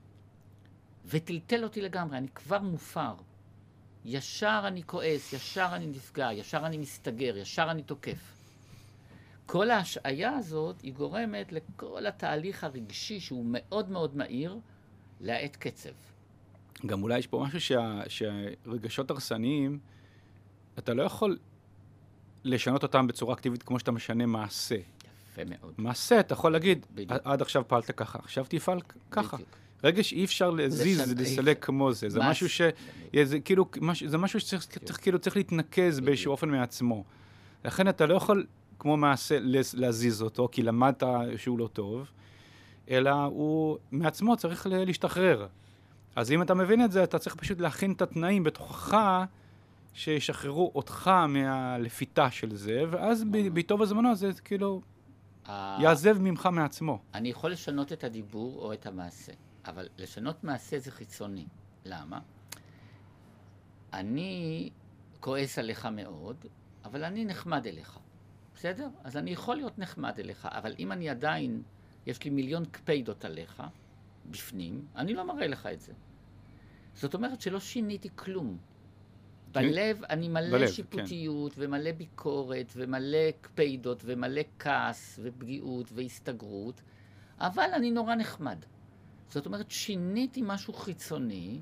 וטלטל 1.04 1.64
אותי 1.64 1.80
לגמרי, 1.80 2.18
אני 2.18 2.28
כבר 2.28 2.60
מופר. 2.60 3.14
ישר 4.04 4.64
אני 4.66 4.82
כועס, 4.82 5.32
ישר 5.32 5.68
אני 5.72 5.86
נפגע, 5.86 6.32
ישר 6.32 6.66
אני 6.66 6.78
מסתגר, 6.78 7.36
ישר 7.36 7.70
אני 7.70 7.82
תוקף. 7.82 8.41
כל 9.52 9.70
ההשעיה 9.70 10.36
הזאת 10.36 10.80
היא 10.80 10.92
גורמת 10.92 11.52
לכל 11.52 12.06
התהליך 12.06 12.64
הרגשי 12.64 13.20
שהוא 13.20 13.44
מאוד 13.48 13.90
מאוד 13.90 14.16
מהיר 14.16 14.58
להאט 15.20 15.56
קצב. 15.56 15.90
גם 16.86 17.02
אולי 17.02 17.18
יש 17.18 17.26
פה 17.26 17.44
משהו 17.46 17.60
שה, 17.60 18.02
שהרגשות 18.08 19.10
הרסניים, 19.10 19.78
אתה 20.78 20.94
לא 20.94 21.02
יכול 21.02 21.38
לשנות 22.44 22.82
אותם 22.82 23.06
בצורה 23.06 23.34
אקטיבית 23.34 23.62
כמו 23.62 23.78
שאתה 23.78 23.92
משנה 23.92 24.26
מעשה. 24.26 24.74
יפה 24.74 25.42
מאוד. 25.44 25.74
מעשה, 25.78 26.20
אתה 26.20 26.32
יכול 26.32 26.52
להגיד, 26.52 26.86
בדיוק. 26.94 27.20
עד 27.24 27.42
עכשיו 27.42 27.68
פעלת 27.68 27.90
ככה, 27.90 28.18
עכשיו 28.18 28.44
תפעל 28.48 28.80
ככה. 29.10 29.36
בדיוק. 29.36 29.56
רגש 29.84 30.12
אי 30.12 30.24
אפשר 30.24 30.50
להזיז. 30.50 31.12
לסלק 31.12 31.64
כמו 31.64 31.92
זה. 31.92 32.08
זה 32.08 32.20
משהו 32.20 32.48
ש... 32.48 32.60
זה 33.22 33.40
כאילו, 33.40 33.66
זה 34.06 34.18
משהו 34.18 34.40
שצריך 34.40 34.66
צריך, 34.66 35.02
כאילו, 35.02 35.18
צריך 35.18 35.36
להתנקז. 35.36 36.00
באיזשהו 36.00 36.32
אופן 36.32 36.48
מעצמו. 36.48 37.04
לכן 37.64 37.88
אתה 37.88 38.06
לא 38.06 38.14
יכול, 38.14 38.46
כמו 38.82 38.96
מעשה, 38.96 39.38
להזיז 39.74 40.22
אותו, 40.22 40.48
כי 40.52 40.62
למדת 40.62 41.02
שהוא 41.36 41.58
לא 41.58 41.66
טוב, 41.72 42.10
אלא 42.90 43.10
הוא 43.10 43.78
מעצמו 43.90 44.36
צריך 44.36 44.66
להשתחרר. 44.70 45.46
אז 46.16 46.32
אם 46.32 46.42
אתה 46.42 46.54
מבין 46.54 46.84
את 46.84 46.92
זה, 46.92 47.04
אתה 47.04 47.18
צריך 47.18 47.36
פשוט 47.36 47.60
להכין 47.60 47.92
את 47.92 48.02
התנאים 48.02 48.44
בתוכך, 48.44 48.96
שישחררו 49.94 50.72
אותך 50.74 51.10
מהלפיתה 51.28 52.30
של 52.30 52.56
זה, 52.56 52.82
ואז 52.90 53.24
ב- 53.30 53.48
בעיתו 53.48 53.74
ובזמנו 53.74 54.14
זה 54.14 54.30
כאילו 54.44 54.80
ה- 55.46 55.78
יעזב 55.82 56.16
ממך 56.20 56.48
מעצמו. 56.52 56.98
אני 57.14 57.28
יכול 57.28 57.50
לשנות 57.50 57.92
את 57.92 58.04
הדיבור 58.04 58.58
או 58.62 58.72
את 58.72 58.86
המעשה, 58.86 59.32
אבל 59.66 59.88
לשנות 59.98 60.44
מעשה 60.44 60.78
זה 60.78 60.90
חיצוני. 60.90 61.46
למה? 61.84 62.18
אני 63.92 64.70
כועס 65.20 65.58
עליך 65.58 65.86
מאוד, 65.86 66.36
אבל 66.84 67.04
אני 67.04 67.24
נחמד 67.24 67.66
אליך. 67.66 67.98
בסדר? 68.62 68.88
אז 69.04 69.16
אני 69.16 69.30
יכול 69.30 69.56
להיות 69.56 69.78
נחמד 69.78 70.18
אליך, 70.18 70.48
אבל 70.50 70.74
אם 70.78 70.92
אני 70.92 71.08
עדיין, 71.08 71.62
יש 72.06 72.24
לי 72.24 72.30
מיליון 72.30 72.64
קפיידות 72.64 73.24
עליך, 73.24 73.62
בפנים, 74.30 74.86
אני 74.96 75.14
לא 75.14 75.26
מראה 75.26 75.46
לך 75.46 75.66
את 75.66 75.80
זה. 75.80 75.92
זאת 76.94 77.14
אומרת 77.14 77.40
שלא 77.40 77.60
שיניתי 77.60 78.08
כלום. 78.14 78.58
בלב 79.52 80.04
אני 80.10 80.28
מלא 80.28 80.50
בלב, 80.50 80.68
שיפוטיות, 80.68 81.52
ומלא 81.56 81.92
ביקורת, 81.92 82.72
ומלא 82.76 83.30
קפיידות, 83.40 84.02
ומלא 84.04 84.42
כעס, 84.58 85.20
ופגיעות, 85.22 85.92
והסתגרות, 85.92 86.82
אבל 87.38 87.70
אני 87.74 87.90
נורא 87.90 88.14
נחמד. 88.14 88.58
זאת 89.28 89.46
אומרת, 89.46 89.70
שיניתי 89.70 90.42
משהו 90.44 90.72
חיצוני, 90.72 91.60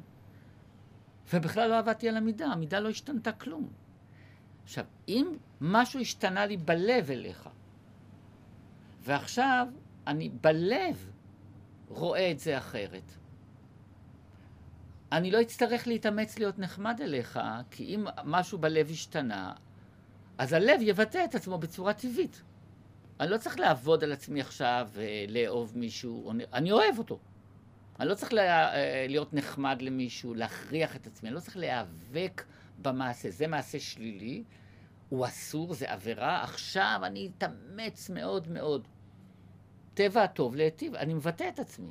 ובכלל 1.33 1.71
לא 1.71 1.79
עבדתי 1.79 2.09
על 2.09 2.17
המידה, 2.17 2.47
המידה 2.47 2.81
לא 2.81 2.89
השתנתה 2.89 3.33
כלום. 3.33 3.69
עכשיו, 4.65 4.85
אם 5.09 5.37
משהו 5.61 6.01
השתנה 6.01 6.47
לי 6.47 6.57
בלב 6.57 7.11
אליך, 7.11 7.49
ועכשיו 9.03 9.69
אני 10.07 10.29
בלב 10.29 11.11
רואה 11.89 12.31
את 12.31 12.39
זה 12.39 12.59
אחרת, 12.59 13.13
אני 15.13 15.31
לא 15.31 15.41
אצטרך 15.41 15.87
להתאמץ 15.87 16.39
להיות 16.39 16.59
נחמד 16.59 17.01
אליך, 17.01 17.41
כי 17.71 17.85
אם 17.85 18.05
משהו 18.25 18.59
בלב 18.59 18.91
השתנה, 18.91 19.53
אז 20.39 20.53
הלב 20.53 20.81
יבטא 20.83 21.25
את 21.25 21.35
עצמו 21.35 21.59
בצורה 21.59 21.95
טבעית. 21.95 22.43
אני 23.21 23.31
לא 23.31 23.39
צריך 23.39 23.61
לעבוד 23.61 24.05
על 24.05 24.13
עצמי 24.13 24.41
עכשיו 24.41 24.89
ולאהוב 24.93 25.73
מישהו, 25.79 26.33
אני 26.53 26.73
אוהב 26.73 26.99
אותו. 26.99 27.19
אני 28.01 28.09
לא 28.09 28.15
צריך 28.15 28.33
אה, 28.33 29.07
להיות 29.09 29.35
נחמד 29.35 29.83
למישהו, 29.83 30.35
להכריח 30.35 30.97
את 30.97 31.07
עצמי, 31.07 31.29
אני 31.29 31.35
לא 31.35 31.41
צריך 31.41 31.57
להיאבק 31.57 32.45
במעשה. 32.83 33.31
זה 33.31 33.47
מעשה 33.47 33.81
שלילי, 33.81 34.45
הוא 35.09 35.27
אסור, 35.27 35.75
זה 35.75 35.93
עבירה, 35.93 36.43
עכשיו 36.43 37.01
אני 37.05 37.31
אתאמץ 37.39 38.11
מאוד 38.11 38.49
מאוד. 38.49 38.89
טבע 39.95 40.23
הטוב 40.23 40.57
להיטיב, 40.57 40.95
אני 40.95 41.15
מבטא 41.15 41.49
את 41.49 41.59
עצמי. 41.59 41.91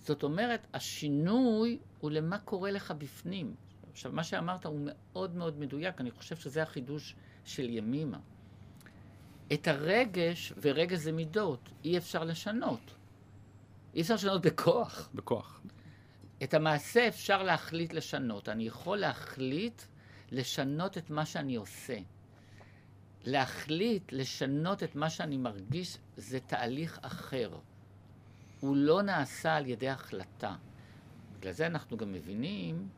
זאת 0.00 0.22
אומרת, 0.22 0.66
השינוי 0.74 1.78
הוא 2.00 2.10
למה 2.10 2.38
קורה 2.38 2.70
לך 2.70 2.94
בפנים. 2.98 3.54
עכשיו, 3.92 4.12
מה 4.12 4.24
שאמרת 4.24 4.66
הוא 4.66 4.80
מאוד 4.84 5.36
מאוד 5.36 5.58
מדויק, 5.58 6.00
אני 6.00 6.10
חושב 6.10 6.36
שזה 6.36 6.62
החידוש 6.62 7.16
של 7.44 7.70
ימימה. 7.70 8.18
את 9.52 9.68
הרגש, 9.68 10.52
ורגש 10.60 10.98
זה 10.98 11.12
מידות, 11.12 11.68
אי 11.84 11.98
אפשר 11.98 12.24
לשנות. 12.24 12.94
אי 13.94 14.00
אפשר 14.00 14.14
לשנות 14.14 14.46
בכוח. 14.46 15.08
בכוח. 15.14 15.60
את 16.42 16.54
המעשה 16.54 17.08
אפשר 17.08 17.42
להחליט 17.42 17.92
לשנות. 17.92 18.48
אני 18.48 18.66
יכול 18.66 18.98
להחליט 18.98 19.82
לשנות 20.30 20.98
את 20.98 21.10
מה 21.10 21.26
שאני 21.26 21.56
עושה. 21.56 21.98
להחליט 23.24 24.12
לשנות 24.12 24.82
את 24.82 24.94
מה 24.94 25.10
שאני 25.10 25.36
מרגיש 25.36 25.98
זה 26.16 26.40
תהליך 26.40 26.98
אחר. 27.02 27.58
הוא 28.60 28.76
לא 28.76 29.02
נעשה 29.02 29.56
על 29.56 29.66
ידי 29.66 29.88
החלטה. 29.88 30.56
בגלל 31.38 31.52
זה 31.52 31.66
אנחנו 31.66 31.96
גם 31.96 32.12
מבינים 32.12 32.88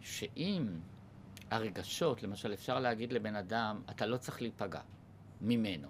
שאם 0.00 0.68
הרגשות, 1.50 2.22
למשל 2.22 2.52
אפשר 2.52 2.80
להגיד 2.80 3.12
לבן 3.12 3.36
אדם, 3.36 3.82
אתה 3.90 4.06
לא 4.06 4.16
צריך 4.16 4.42
להיפגע 4.42 4.80
ממנו. 5.40 5.88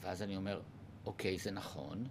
ואז 0.00 0.22
אני 0.22 0.36
אומר, 0.36 0.62
אוקיי, 1.06 1.38
זה 1.38 1.50
נכון, 1.50 2.04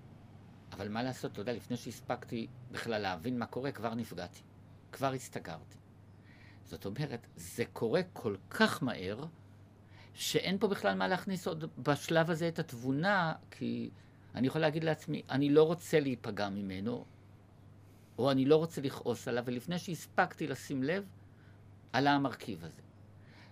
אבל 0.71 0.89
מה 0.89 1.03
לעשות, 1.03 1.31
אתה 1.31 1.41
יודע, 1.41 1.53
לפני 1.53 1.77
שהספקתי 1.77 2.47
בכלל 2.71 3.01
להבין 3.01 3.39
מה 3.39 3.45
קורה, 3.45 3.71
כבר 3.71 3.93
נפגעתי, 3.93 4.41
כבר 4.91 5.13
הסתגרתי. 5.13 5.78
זאת 6.69 6.85
אומרת, 6.85 7.27
זה 7.35 7.63
קורה 7.73 8.01
כל 8.13 8.35
כך 8.49 8.83
מהר, 8.83 9.25
שאין 10.13 10.57
פה 10.57 10.67
בכלל 10.67 10.97
מה 10.97 11.07
להכניס 11.07 11.47
עוד 11.47 11.65
בשלב 11.77 12.29
הזה 12.29 12.47
את 12.47 12.59
התבונה, 12.59 13.33
כי 13.51 13.89
אני 14.35 14.47
יכול 14.47 14.61
להגיד 14.61 14.83
לעצמי, 14.83 15.21
אני 15.29 15.49
לא 15.49 15.63
רוצה 15.63 15.99
להיפגע 15.99 16.49
ממנו, 16.49 17.05
או 18.17 18.31
אני 18.31 18.45
לא 18.45 18.55
רוצה 18.55 18.81
לכעוס 18.81 19.27
עליו, 19.27 19.43
ולפני 19.45 19.79
שהספקתי 19.79 20.47
לשים 20.47 20.83
לב, 20.83 21.05
עלה 21.93 22.11
המרכיב 22.11 22.65
הזה. 22.65 22.81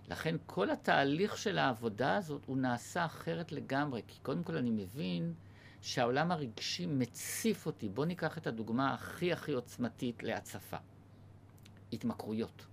לכן 0.08 0.36
כל 0.46 0.70
התהליך 0.70 1.38
של 1.38 1.58
העבודה 1.58 2.16
הזאת 2.16 2.44
הוא 2.46 2.56
נעשה 2.56 3.04
אחרת 3.04 3.52
לגמרי, 3.52 4.02
כי 4.06 4.18
קודם 4.22 4.42
כל 4.42 4.56
אני 4.56 4.70
מבין 4.70 5.34
שהעולם 5.80 6.32
הרגשי 6.32 6.86
מציף 6.86 7.66
אותי. 7.66 7.88
בואו 7.88 8.06
ניקח 8.06 8.38
את 8.38 8.46
הדוגמה 8.46 8.94
הכי 8.94 9.32
הכי 9.32 9.52
עוצמתית 9.52 10.22
להצפה. 10.22 10.76
התמכרויות. 11.92 12.66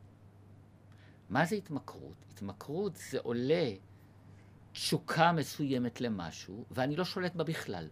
מה 1.29 1.45
זה 1.45 1.55
התמכרות? 1.55 2.25
התמכרות 2.31 2.95
זה 2.95 3.19
עולה 3.23 3.73
תשוקה 4.71 5.31
מסוימת 5.31 6.01
למשהו, 6.01 6.65
ואני 6.71 6.95
לא 6.95 7.05
שולט 7.05 7.35
בה 7.35 7.43
בכלל. 7.43 7.87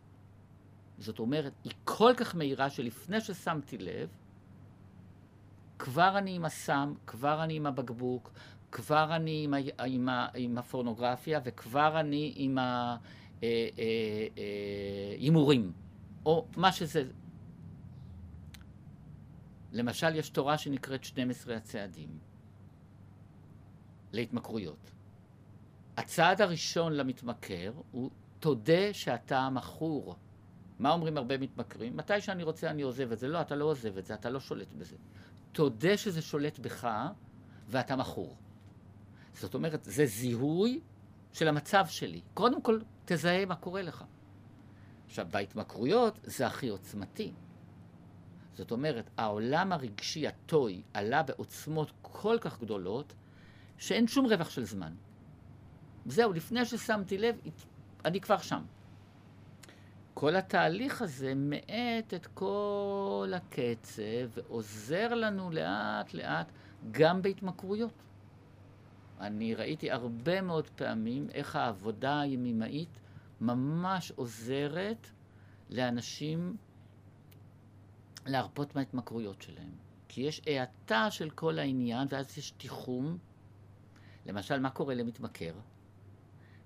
זאת 0.97 1.19
אומרת, 1.19 1.53
היא 1.63 1.73
כל 1.83 2.13
כך 2.17 2.35
מהירה 2.35 2.69
שלפני 2.69 3.21
ששמתי 3.21 3.77
לב, 3.77 4.09
כבר 5.79 6.17
אני 6.17 6.35
עם 6.35 6.45
הסם, 6.45 6.93
כבר 7.07 7.43
אני 7.43 7.55
עם 7.55 7.65
הבקבוק, 7.65 8.31
כבר 8.71 9.15
אני 9.15 9.43
עם, 9.43 9.53
ה, 9.53 9.57
עם, 9.85 10.09
ה, 10.09 10.27
עם 10.35 10.57
הפורנוגרפיה, 10.57 11.39
וכבר 11.43 11.99
אני 11.99 12.33
עם 12.35 12.57
ההימורים, 15.17 15.71
או 16.25 16.47
מה 16.57 16.71
שזה. 16.71 17.03
למשל, 19.71 20.15
יש 20.15 20.29
תורה 20.29 20.57
שנקראת 20.57 21.03
12 21.03 21.55
הצעדים 21.55 22.32
להתמכרויות. 24.13 24.91
הצעד 25.97 26.41
הראשון 26.41 26.93
למתמכר 26.93 27.71
הוא 27.91 28.09
תודה 28.39 28.93
שאתה 28.93 29.49
מכור. 29.49 30.15
מה 30.79 30.91
אומרים 30.91 31.17
הרבה 31.17 31.37
מתמכרים? 31.37 31.97
מתי 31.97 32.21
שאני 32.21 32.43
רוצה 32.43 32.69
אני 32.69 32.81
עוזב 32.81 33.11
את 33.11 33.19
זה. 33.19 33.27
לא, 33.27 33.41
אתה 33.41 33.55
לא 33.55 33.65
עוזב 33.65 33.97
את 33.97 34.05
זה, 34.05 34.13
אתה 34.13 34.29
לא 34.29 34.39
שולט 34.39 34.73
בזה. 34.73 34.95
תודה 35.51 35.97
שזה 35.97 36.21
שולט 36.21 36.59
בך 36.59 36.87
ואתה 37.67 37.95
מכור. 37.95 38.37
זאת 39.33 39.53
אומרת, 39.53 39.83
זה 39.83 40.05
זיהוי 40.05 40.81
של 41.33 41.47
המצב 41.47 41.85
שלי. 41.87 42.21
קודם 42.33 42.61
כל, 42.61 42.79
תזהה 43.05 43.45
מה 43.45 43.55
קורה 43.55 43.81
לך. 43.81 44.03
עכשיו, 45.05 45.27
בהתמכרויות 45.31 46.19
זה 46.23 46.47
הכי 46.47 46.69
עוצמתי. 46.69 47.33
זאת 48.53 48.71
אומרת, 48.71 49.09
העולם 49.17 49.71
הרגשי 49.71 50.27
הטוי 50.27 50.81
עלה 50.93 51.23
בעוצמות 51.23 51.91
כל 52.01 52.37
כך 52.41 52.61
גדולות, 52.61 53.13
שאין 53.83 54.07
שום 54.07 54.25
רווח 54.25 54.49
של 54.49 54.63
זמן. 54.63 54.93
זהו, 56.05 56.33
לפני 56.33 56.65
ששמתי 56.65 57.17
לב, 57.17 57.35
אני 58.05 58.21
כבר 58.21 58.37
שם. 58.37 58.63
כל 60.13 60.35
התהליך 60.35 61.01
הזה 61.01 61.33
מאט 61.35 62.13
את 62.15 62.27
כל 62.33 63.31
הקצב 63.35 64.03
ועוזר 64.29 65.13
לנו 65.13 65.51
לאט 65.51 66.13
לאט 66.13 66.51
גם 66.91 67.21
בהתמכרויות. 67.21 67.93
אני 69.19 69.55
ראיתי 69.55 69.91
הרבה 69.91 70.41
מאוד 70.41 70.69
פעמים 70.69 71.27
איך 71.33 71.55
העבודה 71.55 72.21
הימימאית 72.21 72.99
ממש 73.41 74.11
עוזרת 74.11 75.07
לאנשים 75.69 76.57
להרפות 78.25 78.75
מההתמכרויות 78.75 79.41
שלהם. 79.41 79.71
כי 80.07 80.21
יש 80.21 80.41
האטה 80.47 81.11
של 81.11 81.29
כל 81.29 81.59
העניין, 81.59 82.07
ואז 82.11 82.37
יש 82.37 82.51
תיחום. 82.51 83.17
למשל, 84.25 84.59
מה 84.59 84.69
קורה 84.69 84.95
למתמכר? 84.95 85.53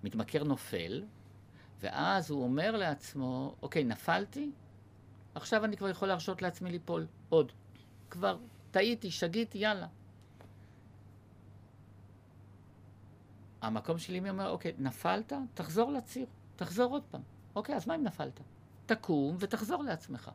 מתמכר 0.04 0.44
נופל, 0.44 1.04
ואז 1.80 2.30
הוא 2.30 2.44
אומר 2.44 2.78
לעצמו, 2.78 3.56
אוקיי, 3.62 3.84
נפלתי, 3.84 4.52
עכשיו 5.36 5.66
אני 5.66 5.78
כבר 5.78 5.90
יכול 5.90 6.08
להרשות 6.08 6.42
לעצמי 6.42 6.72
ליפול 6.72 7.08
עוד. 7.30 7.52
כבר 8.10 8.38
טעיתי, 8.72 9.12
שגיתי, 9.12 9.58
יאללה. 9.58 9.88
המקום 13.62 13.98
שלי 13.98 14.30
אומר, 14.30 14.50
אוקיי, 14.50 14.74
נפלת, 14.78 15.34
תחזור 15.54 15.92
לציר, 15.92 16.26
תחזור 16.56 16.92
עוד 16.92 17.04
פעם. 17.12 17.22
אוקיי, 17.56 17.76
אז 17.76 17.88
מה 17.88 17.96
אם 17.96 18.04
נפלת? 18.04 18.40
תקום 18.86 19.36
ותחזור 19.40 19.84
לעצמך. 19.84 20.32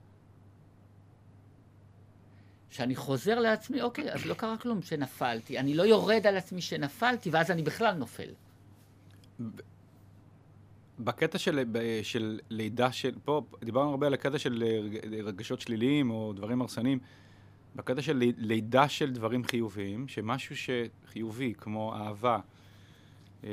כשאני 2.72 2.96
חוזר 2.96 3.38
לעצמי, 3.38 3.82
אוקיי, 3.82 4.12
אז 4.12 4.26
לא 4.26 4.34
קרה 4.34 4.56
כלום 4.56 4.82
שנפלתי. 4.82 5.58
אני 5.58 5.74
לא 5.74 5.82
יורד 5.82 6.26
על 6.26 6.36
עצמי 6.36 6.60
שנפלתי, 6.60 7.30
ואז 7.30 7.50
אני 7.50 7.62
בכלל 7.62 7.94
נופל. 7.94 8.28
בקטע 10.98 11.38
של, 11.38 11.64
של 12.02 12.40
לידה 12.50 12.92
של, 12.92 13.14
פה 13.24 13.42
דיברנו 13.64 13.90
הרבה 13.90 14.06
על 14.06 14.14
הקטע 14.14 14.38
של 14.38 14.64
רגשות 15.24 15.60
שליליים 15.60 16.10
או 16.10 16.32
דברים 16.32 16.60
הרסניים. 16.60 16.98
בקטע 17.76 18.02
של 18.02 18.22
לידה 18.38 18.88
של 18.88 19.12
דברים 19.12 19.44
חיוביים, 19.44 20.08
שמשהו 20.08 20.56
שחיובי, 20.56 21.54
כמו 21.58 21.94
אהבה, 21.94 22.38
אה, 23.44 23.50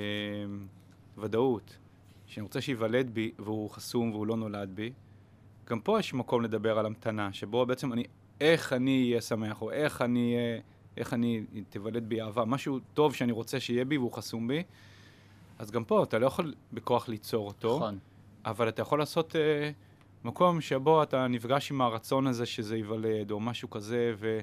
ודאות, 1.17 1.77
שאני 2.25 2.43
רוצה 2.43 2.61
שייוולד 2.61 3.09
בי 3.09 3.31
והוא 3.39 3.69
חסום 3.69 4.11
והוא 4.11 4.27
לא 4.27 4.37
נולד 4.37 4.75
בי, 4.75 4.91
גם 5.65 5.79
פה 5.79 5.99
יש 5.99 6.13
מקום 6.13 6.41
לדבר 6.41 6.79
על 6.79 6.85
המתנה, 6.85 7.33
שבו 7.33 7.65
בעצם 7.65 7.93
אני, 7.93 8.03
איך 8.41 8.73
אני 8.73 9.09
אהיה 9.09 9.21
שמח, 9.21 9.61
או 9.61 9.71
איך 9.71 10.01
אני, 10.01 10.35
איך 10.97 11.13
אני 11.13 11.43
תיוולד 11.69 12.09
בי 12.09 12.21
אהבה, 12.21 12.45
משהו 12.45 12.79
טוב 12.93 13.15
שאני 13.15 13.31
רוצה 13.31 13.59
שיהיה 13.59 13.85
בי 13.85 13.97
והוא 13.97 14.11
חסום 14.11 14.47
בי. 14.47 14.63
אז 15.59 15.71
גם 15.71 15.83
פה 15.83 16.03
אתה 16.03 16.19
לא 16.19 16.25
יכול 16.25 16.53
בכוח 16.73 17.09
ליצור 17.09 17.47
אותו, 17.47 17.75
נכון. 17.75 17.99
אבל 18.45 18.69
אתה 18.69 18.81
יכול 18.81 18.99
לעשות 18.99 19.35
אה, 19.35 19.71
מקום 20.23 20.61
שבו 20.61 21.03
אתה 21.03 21.27
נפגש 21.27 21.71
עם 21.71 21.81
הרצון 21.81 22.27
הזה 22.27 22.45
שזה 22.45 22.77
ייוולד, 22.77 23.31
או 23.31 23.39
משהו 23.39 23.69
כזה, 23.69 24.13
ו, 24.17 24.39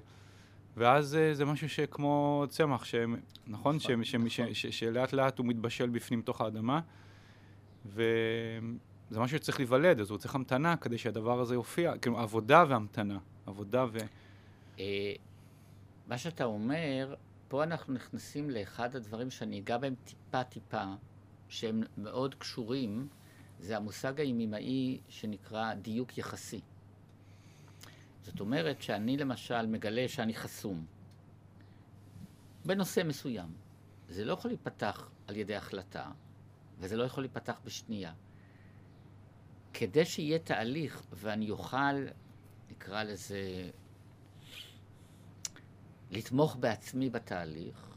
ואז 0.76 1.16
אה, 1.16 1.34
זה 1.34 1.44
משהו 1.44 1.68
שכמו 1.68 2.44
צמח, 2.48 2.84
ש, 2.84 2.94
נכון? 3.46 3.78
ש, 3.78 3.90
ש. 4.02 4.16
ש, 4.28 4.40
ש, 4.52 4.66
שלאט 4.66 5.12
לאט 5.12 5.38
הוא 5.38 5.46
מתבשל 5.46 5.88
בפנים 5.88 6.22
תוך 6.22 6.40
האדמה, 6.40 6.80
וזה 7.86 9.20
משהו 9.20 9.38
שצריך 9.38 9.58
להיוולד, 9.60 10.00
אז 10.00 10.10
הוא 10.10 10.18
צריך 10.18 10.34
המתנה 10.34 10.76
כדי 10.76 10.98
שהדבר 10.98 11.40
הזה 11.40 11.54
יופיע, 11.54 11.98
כאילו 11.98 12.18
עבודה 12.18 12.64
והמתנה, 12.68 13.18
עבודה 13.46 13.84
ו... 13.92 13.98
אה, 14.78 15.12
מה 16.06 16.18
שאתה 16.18 16.44
אומר, 16.44 17.14
פה 17.48 17.64
אנחנו 17.64 17.94
נכנסים 17.94 18.50
לאחד 18.50 18.96
הדברים 18.96 19.30
שאני 19.30 19.60
אגע 19.60 19.78
בהם 19.78 19.94
טיפה-טיפה, 20.04 20.84
שהם 21.48 21.82
מאוד 21.98 22.34
קשורים, 22.34 23.08
זה 23.58 23.76
המושג 23.76 24.20
הימימאי 24.20 25.00
שנקרא 25.08 25.74
דיוק 25.74 26.18
יחסי. 26.18 26.60
זאת 28.22 28.40
אומרת 28.40 28.82
שאני 28.82 29.16
למשל 29.16 29.66
מגלה 29.66 30.08
שאני 30.08 30.34
חסום 30.34 30.86
בנושא 32.64 33.02
מסוים. 33.04 33.48
זה 34.08 34.24
לא 34.24 34.32
יכול 34.32 34.50
להיפתח 34.50 35.10
על 35.26 35.36
ידי 35.36 35.56
החלטה, 35.56 36.10
וזה 36.78 36.96
לא 36.96 37.04
יכול 37.04 37.22
להיפתח 37.22 37.60
בשנייה. 37.64 38.12
כדי 39.74 40.04
שיהיה 40.04 40.38
תהליך 40.38 41.02
ואני 41.12 41.50
אוכל 41.50 42.06
נקרא 42.76 43.02
לזה, 43.02 43.70
לתמוך 46.10 46.56
בעצמי 46.56 47.10
בתהליך, 47.10 47.96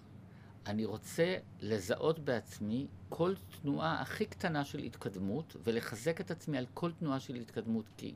אני 0.66 0.86
רוצה 0.86 1.38
לזהות 1.60 2.20
בעצמי 2.20 2.88
כל 3.10 3.34
תנועה 3.62 4.02
הכי 4.02 4.26
קטנה 4.26 4.66
של 4.66 4.80
התקדמות 4.80 5.56
ולחזק 5.64 6.22
את 6.22 6.32
עצמי 6.32 6.58
על 6.58 6.66
כל 6.74 6.92
תנועה 6.92 7.20
של 7.20 7.36
התקדמות, 7.36 7.86
כי 7.98 8.16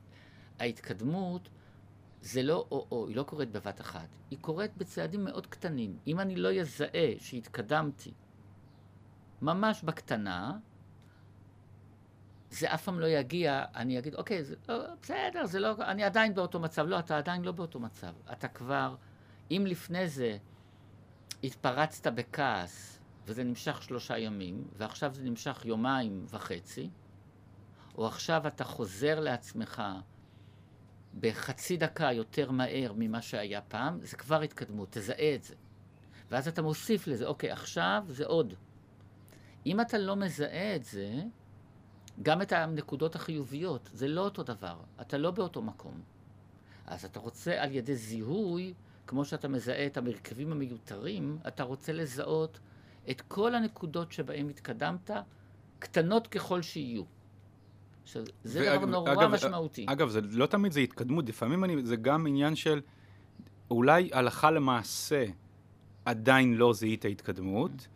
ההתקדמות 0.58 1.48
זה 2.20 2.42
לא 2.42 2.66
או-או, 2.70 3.08
היא 3.08 3.16
לא 3.16 3.22
קורית 3.22 3.50
בבת 3.50 3.80
אחת, 3.80 4.08
היא 4.30 4.38
קורית 4.38 4.76
בצעדים 4.76 5.24
מאוד 5.24 5.46
קטנים. 5.46 5.98
אם 6.06 6.20
אני 6.20 6.36
לא 6.36 6.52
אזהה 6.60 7.14
שהתקדמתי 7.18 8.12
ממש 9.42 9.82
בקטנה, 9.82 10.58
זה 12.58 12.74
אף 12.74 12.84
פעם 12.84 13.00
לא 13.00 13.06
יגיע, 13.06 13.64
אני 13.74 13.98
אגיד, 13.98 14.14
אוקיי, 14.14 14.44
זה 14.44 14.54
לא, 14.68 14.84
בסדר, 15.02 15.46
זה 15.46 15.60
לא, 15.60 15.74
אני 15.80 16.04
עדיין 16.04 16.34
באותו 16.34 16.60
מצב. 16.60 16.86
לא, 16.86 16.98
אתה 16.98 17.18
עדיין 17.18 17.42
לא 17.42 17.52
באותו 17.52 17.80
מצב. 17.80 18.12
אתה 18.32 18.48
כבר, 18.48 18.94
אם 19.50 19.64
לפני 19.68 20.08
זה 20.08 20.36
התפרצת 21.44 22.06
בכעס, 22.12 22.98
וזה 23.26 23.44
נמשך 23.44 23.82
שלושה 23.82 24.18
ימים, 24.18 24.64
ועכשיו 24.76 25.14
זה 25.14 25.22
נמשך 25.22 25.64
יומיים 25.64 26.26
וחצי, 26.28 26.90
או 27.98 28.06
עכשיו 28.06 28.46
אתה 28.46 28.64
חוזר 28.64 29.20
לעצמך 29.20 29.82
בחצי 31.20 31.76
דקה 31.76 32.12
יותר 32.12 32.50
מהר 32.50 32.92
ממה 32.96 33.22
שהיה 33.22 33.60
פעם, 33.60 33.98
זה 34.02 34.16
כבר 34.16 34.40
התקדמות, 34.40 34.88
תזהה 34.90 35.34
את 35.34 35.42
זה. 35.44 35.54
ואז 36.30 36.48
אתה 36.48 36.62
מוסיף 36.62 37.06
לזה, 37.06 37.26
אוקיי, 37.26 37.50
עכשיו 37.50 38.04
זה 38.08 38.26
עוד. 38.26 38.54
אם 39.66 39.80
אתה 39.80 39.98
לא 39.98 40.16
מזהה 40.16 40.76
את 40.76 40.84
זה, 40.84 41.22
גם 42.22 42.42
את 42.42 42.52
הנקודות 42.52 43.14
החיוביות, 43.14 43.90
זה 43.92 44.08
לא 44.08 44.20
אותו 44.20 44.42
דבר, 44.42 44.76
אתה 45.00 45.18
לא 45.18 45.30
באותו 45.30 45.62
מקום. 45.62 46.00
אז 46.86 47.04
אתה 47.04 47.20
רוצה 47.20 47.62
על 47.62 47.72
ידי 47.72 47.96
זיהוי, 47.96 48.74
כמו 49.06 49.24
שאתה 49.24 49.48
מזהה 49.48 49.86
את 49.86 49.96
המרכבים 49.96 50.52
המיותרים, 50.52 51.38
אתה 51.48 51.62
רוצה 51.62 51.92
לזהות 51.92 52.58
את 53.10 53.20
כל 53.20 53.54
הנקודות 53.54 54.12
שבהן 54.12 54.50
התקדמת, 54.50 55.10
קטנות 55.78 56.26
ככל 56.26 56.62
שיהיו. 56.62 57.02
עכשיו, 58.02 58.22
זה 58.44 58.60
ואג, 58.60 58.76
דבר 58.76 58.86
נורא 58.86 59.12
אגב, 59.12 59.30
משמעותי. 59.30 59.86
אגב, 59.88 60.08
זה 60.08 60.20
לא 60.20 60.46
תמיד 60.46 60.72
זה 60.72 60.80
התקדמות, 60.80 61.28
לפעמים 61.28 61.64
אני, 61.64 61.86
זה 61.86 61.96
גם 61.96 62.26
עניין 62.26 62.56
של 62.56 62.80
אולי 63.70 64.10
הלכה 64.12 64.50
למעשה 64.50 65.24
עדיין 66.04 66.54
לא 66.54 66.72
זיהית 66.72 67.04
התקדמות, 67.04 67.88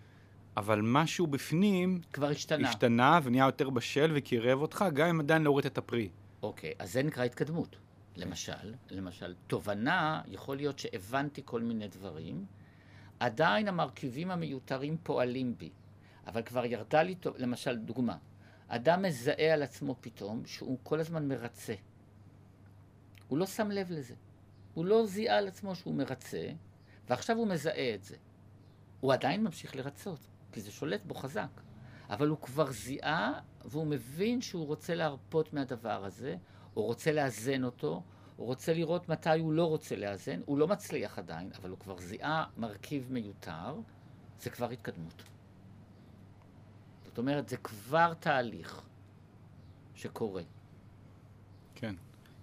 אבל 0.58 0.80
משהו 0.82 1.26
בפנים... 1.26 2.00
כבר 2.12 2.30
השתנה. 2.30 2.68
השתנה 2.68 3.20
ונהיה 3.22 3.44
יותר 3.44 3.70
בשל 3.70 4.12
וקירב 4.14 4.60
אותך, 4.62 4.84
גם 4.94 5.08
אם 5.08 5.20
עדיין 5.20 5.42
לא 5.42 5.50
הורית 5.50 5.66
את 5.66 5.78
הפרי. 5.78 6.08
אוקיי, 6.42 6.72
אז 6.78 6.92
זה 6.92 7.02
נקרא 7.02 7.24
התקדמות. 7.24 7.76
למשל, 8.16 8.74
למשל, 8.90 9.34
תובנה, 9.46 10.22
יכול 10.28 10.56
להיות 10.56 10.78
שהבנתי 10.78 11.42
כל 11.44 11.62
מיני 11.62 11.88
דברים, 11.88 12.44
עדיין 13.20 13.68
המרכיבים 13.68 14.30
המיותרים 14.30 14.96
פועלים 15.02 15.54
בי, 15.58 15.70
אבל 16.26 16.42
כבר 16.42 16.64
ירדה 16.64 17.02
לי, 17.02 17.14
למשל, 17.36 17.76
דוגמה, 17.76 18.16
אדם 18.68 19.02
מזהה 19.02 19.52
על 19.52 19.62
עצמו 19.62 19.96
פתאום 20.00 20.42
שהוא 20.46 20.78
כל 20.82 21.00
הזמן 21.00 21.28
מרצה. 21.28 21.74
הוא 23.28 23.38
לא 23.38 23.46
שם 23.46 23.70
לב 23.70 23.90
לזה. 23.90 24.14
הוא 24.74 24.84
לא 24.86 25.06
זיהה 25.06 25.38
על 25.38 25.48
עצמו 25.48 25.74
שהוא 25.74 25.94
מרצה, 25.94 26.48
ועכשיו 27.08 27.36
הוא 27.36 27.46
מזהה 27.48 27.94
את 27.94 28.04
זה. 28.04 28.16
הוא 29.00 29.12
עדיין 29.12 29.44
ממשיך 29.44 29.76
לרצות. 29.76 30.20
כי 30.52 30.60
זה 30.60 30.70
שולט 30.70 31.00
בו 31.06 31.14
חזק. 31.14 31.60
אבל 32.10 32.28
הוא 32.28 32.38
כבר 32.38 32.70
זיהה, 32.70 33.32
והוא 33.64 33.86
מבין 33.86 34.40
שהוא 34.40 34.66
רוצה 34.66 34.94
להרפות 34.94 35.52
מהדבר 35.52 36.04
הזה, 36.04 36.36
או 36.76 36.82
רוצה 36.82 37.12
לאזן 37.12 37.64
אותו, 37.64 38.02
הוא 38.36 38.46
רוצה 38.46 38.74
לראות 38.74 39.08
מתי 39.08 39.38
הוא 39.38 39.52
לא 39.52 39.64
רוצה 39.64 39.96
לאזן, 39.96 40.40
הוא 40.46 40.58
לא 40.58 40.68
מצליח 40.68 41.18
עדיין, 41.18 41.50
אבל 41.60 41.70
הוא 41.70 41.78
כבר 41.78 41.98
זיהה 41.98 42.44
מרכיב 42.56 43.08
מיותר, 43.10 43.80
זה 44.40 44.50
כבר 44.50 44.70
התקדמות. 44.70 45.22
זאת 47.04 47.18
אומרת, 47.18 47.48
זה 47.48 47.56
כבר 47.56 48.14
תהליך 48.14 48.82
שקורה. 49.94 50.42
כן. 51.74 51.94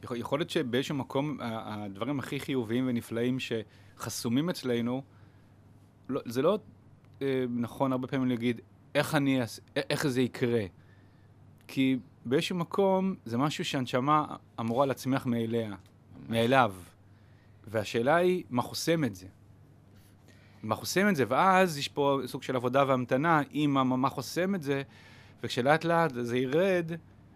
יכול, 0.04 0.18
יכול 0.18 0.40
להיות 0.40 0.50
שבאיזשהו 0.50 0.96
מקום 0.96 1.38
הדברים 1.42 2.20
הכי 2.20 2.40
חיוביים 2.40 2.88
ונפלאים 2.88 3.38
שחסומים 3.40 4.50
אצלנו, 4.50 5.04
לא, 6.10 6.22
זה 6.26 6.42
לא 6.42 6.60
נכון 7.50 7.92
הרבה 7.92 8.08
פעמים 8.08 8.30
להגיד, 8.30 8.62
איך 8.96 9.16
אני, 9.16 9.40
איך 9.76 10.08
זה 10.08 10.22
יקרה. 10.22 10.66
כי 11.68 11.98
באיזשהו 12.26 12.56
מקום 12.56 13.16
זה 13.26 13.38
משהו 13.38 13.66
שהנשמה 13.66 14.26
אמורה 14.60 14.86
להצמיח 14.86 15.26
מאליה, 15.26 15.76
מאליו. 16.30 16.74
והשאלה 17.68 18.16
היא, 18.16 18.44
מה 18.50 18.62
חוסם 18.62 19.04
את 19.04 19.16
זה? 19.16 19.28
מה 20.64 20.76
חוסם 20.76 21.10
את 21.10 21.16
זה? 21.16 21.24
ואז 21.28 21.78
יש 21.78 21.88
פה 21.88 22.20
סוג 22.26 22.44
של 22.44 22.56
עבודה 22.56 22.84
והמתנה 22.88 23.42
עם 23.52 23.74
מה 24.02 24.10
חוסם 24.10 24.56
את 24.56 24.64
זה, 24.64 24.82
וכשלאט 25.44 25.84
לאט 25.84 26.12
זה 26.22 26.38
ירד, 26.38 26.92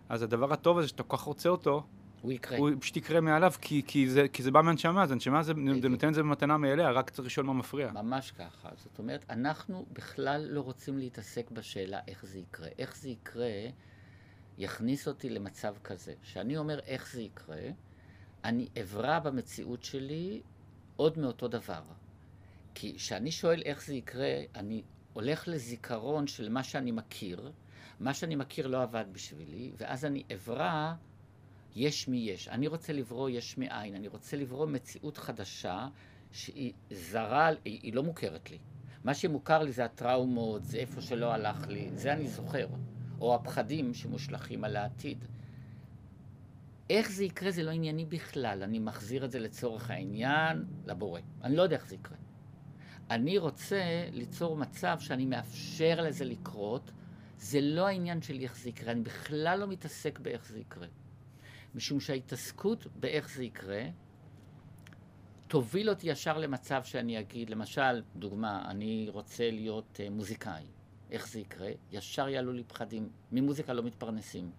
אז 0.10 0.22
הדבר 0.22 0.54
הטוב 0.54 0.78
הזה 0.78 0.88
שאתה 0.88 1.04
כל 1.04 1.18
כך 1.18 1.24
רוצה 1.24 1.50
אותו, 1.50 1.84
הוא 2.22 2.32
יקרה. 2.32 2.58
הוא 2.58 2.70
פשוט 2.80 2.98
יקרה 2.98 3.22
מעליו, 3.22 3.54
כי, 3.62 3.82
כי, 3.88 4.10
זה, 4.10 4.28
כי 4.34 4.44
זה 4.44 4.52
בא 4.52 4.62
מהנשמה, 4.62 5.04
אז 5.04 5.12
הנשמה 5.12 5.44
זה, 5.44 5.54
זה 5.82 5.90
נותן 5.90 6.10
את 6.10 6.14
זה 6.14 6.24
במתנה 6.24 6.58
מאליה, 6.58 6.92
רק 6.92 7.10
צריך 7.10 7.26
לשאול 7.26 7.46
מה 7.46 7.54
מפריע. 7.54 7.92
ממש 7.92 8.32
ככה. 8.32 8.70
זאת 8.76 9.00
אומרת, 9.00 9.26
אנחנו 9.30 9.86
בכלל 9.94 10.48
לא 10.50 10.62
רוצים 10.62 10.98
להתעסק 10.98 11.52
בשאלה 11.52 12.00
איך 12.08 12.26
זה 12.26 12.40
יקרה. 12.40 12.68
איך 12.80 12.98
זה 12.98 13.10
יקרה 13.10 13.52
יכניס 14.58 15.08
אותי 15.08 15.30
למצב 15.30 15.76
כזה. 15.84 16.14
כשאני 16.22 16.58
אומר 16.58 16.80
איך 16.80 17.12
זה 17.14 17.22
יקרה, 17.22 17.62
אני 18.44 18.68
אברע 18.82 19.20
במציאות 19.20 19.84
שלי 19.84 20.42
עוד 20.96 21.20
מאותו 21.20 21.48
דבר. 21.48 21.82
כי 22.76 22.96
כשאני 22.96 23.32
שואל 23.32 23.62
איך 23.66 23.86
זה 23.86 23.94
יקרה, 23.94 24.42
אני 24.56 24.84
הולך 25.14 25.48
לזיכרון 25.48 26.28
של 26.28 26.50
מה 26.50 26.64
שאני 26.64 26.92
מכיר, 26.92 27.52
מה 28.00 28.14
שאני 28.14 28.36
מכיר 28.36 28.68
לא 28.68 28.84
עבד 28.84 29.06
בשבילי, 29.12 29.72
ואז 29.78 30.06
אני 30.06 30.24
אברע 30.34 30.94
יש 31.76 32.08
מי 32.08 32.18
יש. 32.18 32.48
אני 32.48 32.68
רוצה 32.68 32.94
לברוא 32.94 33.30
יש 33.30 33.58
מאין, 33.58 33.96
אני 33.96 34.08
רוצה 34.08 34.38
לברוא 34.38 34.66
מציאות 34.66 35.18
חדשה 35.18 35.88
שהיא 36.32 36.74
זרה, 36.92 37.48
היא, 37.48 37.80
היא 37.84 37.94
לא 37.94 38.04
מוכרת 38.04 38.52
לי. 38.52 38.58
מה 39.04 39.14
שמוכר 39.14 39.64
לי 39.64 39.72
זה 39.72 39.86
הטראומות, 39.86 40.64
זה 40.64 40.78
איפה 40.78 41.02
שלא 41.02 41.34
הלך 41.34 41.68
לי, 41.68 41.90
זה 41.94 42.14
אני 42.14 42.28
זוכר. 42.28 42.68
או 43.22 43.36
הפחדים 43.36 43.94
שמושלכים 43.94 44.64
על 44.64 44.76
העתיד. 44.76 45.26
איך 46.90 47.12
זה 47.12 47.24
יקרה 47.24 47.52
זה 47.52 47.64
לא 47.64 47.72
ענייני 47.72 48.06
בכלל, 48.06 48.64
אני 48.64 48.80
מחזיר 48.80 49.26
את 49.26 49.32
זה 49.32 49.40
לצורך 49.40 49.92
העניין 49.92 50.66
לבורא. 50.86 51.20
אני 51.44 51.56
לא 51.56 51.62
יודע 51.62 51.76
איך 51.76 51.88
זה 51.88 51.96
יקרה. 51.96 52.18
אני 53.10 53.38
רוצה 53.38 53.82
ליצור 54.12 54.58
מצב 54.58 54.98
שאני 55.00 55.26
מאפשר 55.26 56.02
לזה 56.02 56.26
לקרות, 56.26 56.92
זה 57.38 57.62
לא 57.62 57.88
העניין 57.88 58.22
שלי 58.22 58.44
איך 58.44 58.58
זה 58.58 58.70
יקרה, 58.70 58.92
אני 58.92 59.02
בכלל 59.02 59.60
לא 59.60 59.68
מתעסק 59.68 60.20
באיך 60.20 60.46
זה 60.46 60.60
יקרה. 60.60 60.88
משום 61.76 62.00
שההתעסקות 62.00 62.88
באיך 62.96 63.30
זה 63.30 63.44
יקרה, 63.44 63.84
תוביל 65.48 65.90
אותי 65.90 66.08
ישר 66.10 66.38
למצב 66.38 66.84
שאני 66.84 67.20
אגיד, 67.20 67.50
למשל, 67.50 68.02
דוגמה, 68.16 68.64
אני 68.70 69.08
רוצה 69.10 69.52
להיות 69.52 70.00
uh, 70.00 70.10
מוזיקאי. 70.10 70.64
איך 71.12 71.28
זה 71.28 71.40
יקרה? 71.40 71.70
ישר 71.92 72.30
יעלו 72.30 72.54
לי 72.54 72.64
פחדים. 72.64 73.10
ממוזיקה 73.32 73.74
לא 73.74 73.84
מתפרנסים. 73.84 74.52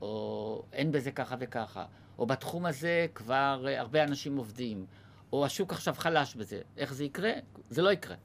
או 0.00 0.64
אין 0.72 0.92
בזה 0.92 1.10
ככה 1.10 1.36
וככה. 1.38 1.86
או 2.18 2.26
בתחום 2.26 2.66
הזה 2.66 3.06
כבר 3.14 3.64
uh, 3.64 3.80
הרבה 3.80 4.04
אנשים 4.04 4.36
עובדים. 4.36 4.86
או 5.32 5.46
השוק 5.46 5.72
עכשיו 5.72 5.94
חלש 5.98 6.34
בזה. 6.34 6.60
איך 6.76 6.94
זה 6.94 7.04
יקרה? 7.04 7.32
זה 7.70 7.82
לא 7.82 7.92
יקרה. 7.92 8.16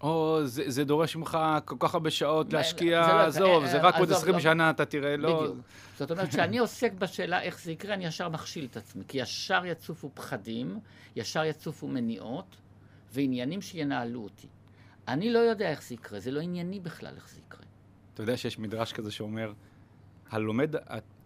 או 0.00 0.40
זה, 0.44 0.62
זה 0.66 0.84
דורש 0.84 1.16
ממך 1.16 1.38
כל 1.64 1.76
כך 1.78 1.94
הרבה 1.94 2.10
שעות 2.10 2.52
להשקיע, 2.52 3.00
לא, 3.00 3.20
עזוב, 3.20 3.64
זה, 3.64 3.70
זה 3.70 3.80
רק 3.80 3.94
עוד 3.98 4.12
20 4.12 4.34
לא. 4.34 4.40
שנה 4.40 4.70
אתה 4.70 4.84
תראה, 4.84 5.16
לא... 5.16 5.40
בדיוק. 5.40 5.56
זאת 5.98 6.10
אומרת, 6.10 6.28
כשאני 6.28 6.58
עוסק 6.58 6.92
בשאלה 6.92 7.42
איך 7.42 7.60
זה 7.60 7.72
יקרה, 7.72 7.94
אני 7.94 8.06
ישר 8.06 8.28
מכשיל 8.28 8.66
את 8.70 8.76
עצמי, 8.76 9.04
כי 9.08 9.18
ישר 9.18 9.66
יצופו 9.66 10.10
פחדים, 10.14 10.80
ישר 11.16 11.44
יצופו 11.44 11.88
מניעות, 11.88 12.56
ועניינים 13.12 13.62
שינהלו 13.62 14.22
אותי. 14.22 14.48
אני 15.08 15.32
לא 15.32 15.38
יודע 15.38 15.70
איך 15.70 15.82
זה 15.82 15.94
יקרה, 15.94 16.20
זה 16.20 16.30
לא 16.30 16.40
ענייני 16.40 16.80
בכלל 16.80 17.14
איך 17.16 17.28
זה 17.28 17.40
יקרה. 17.46 17.66
אתה 18.14 18.22
יודע 18.22 18.36
שיש 18.36 18.58
מדרש 18.58 18.92
כזה 18.92 19.10
שאומר, 19.10 19.52
הלומד 20.30 20.74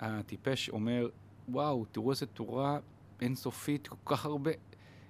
הטיפש 0.01 0.69
אומר, 0.69 1.09
וואו, 1.49 1.85
תראו 1.93 2.11
איזה 2.11 2.27
תורה 2.27 2.79
אינסופית, 3.21 3.89
כל 3.89 3.97
כך 4.05 4.25
הרבה 4.25 4.51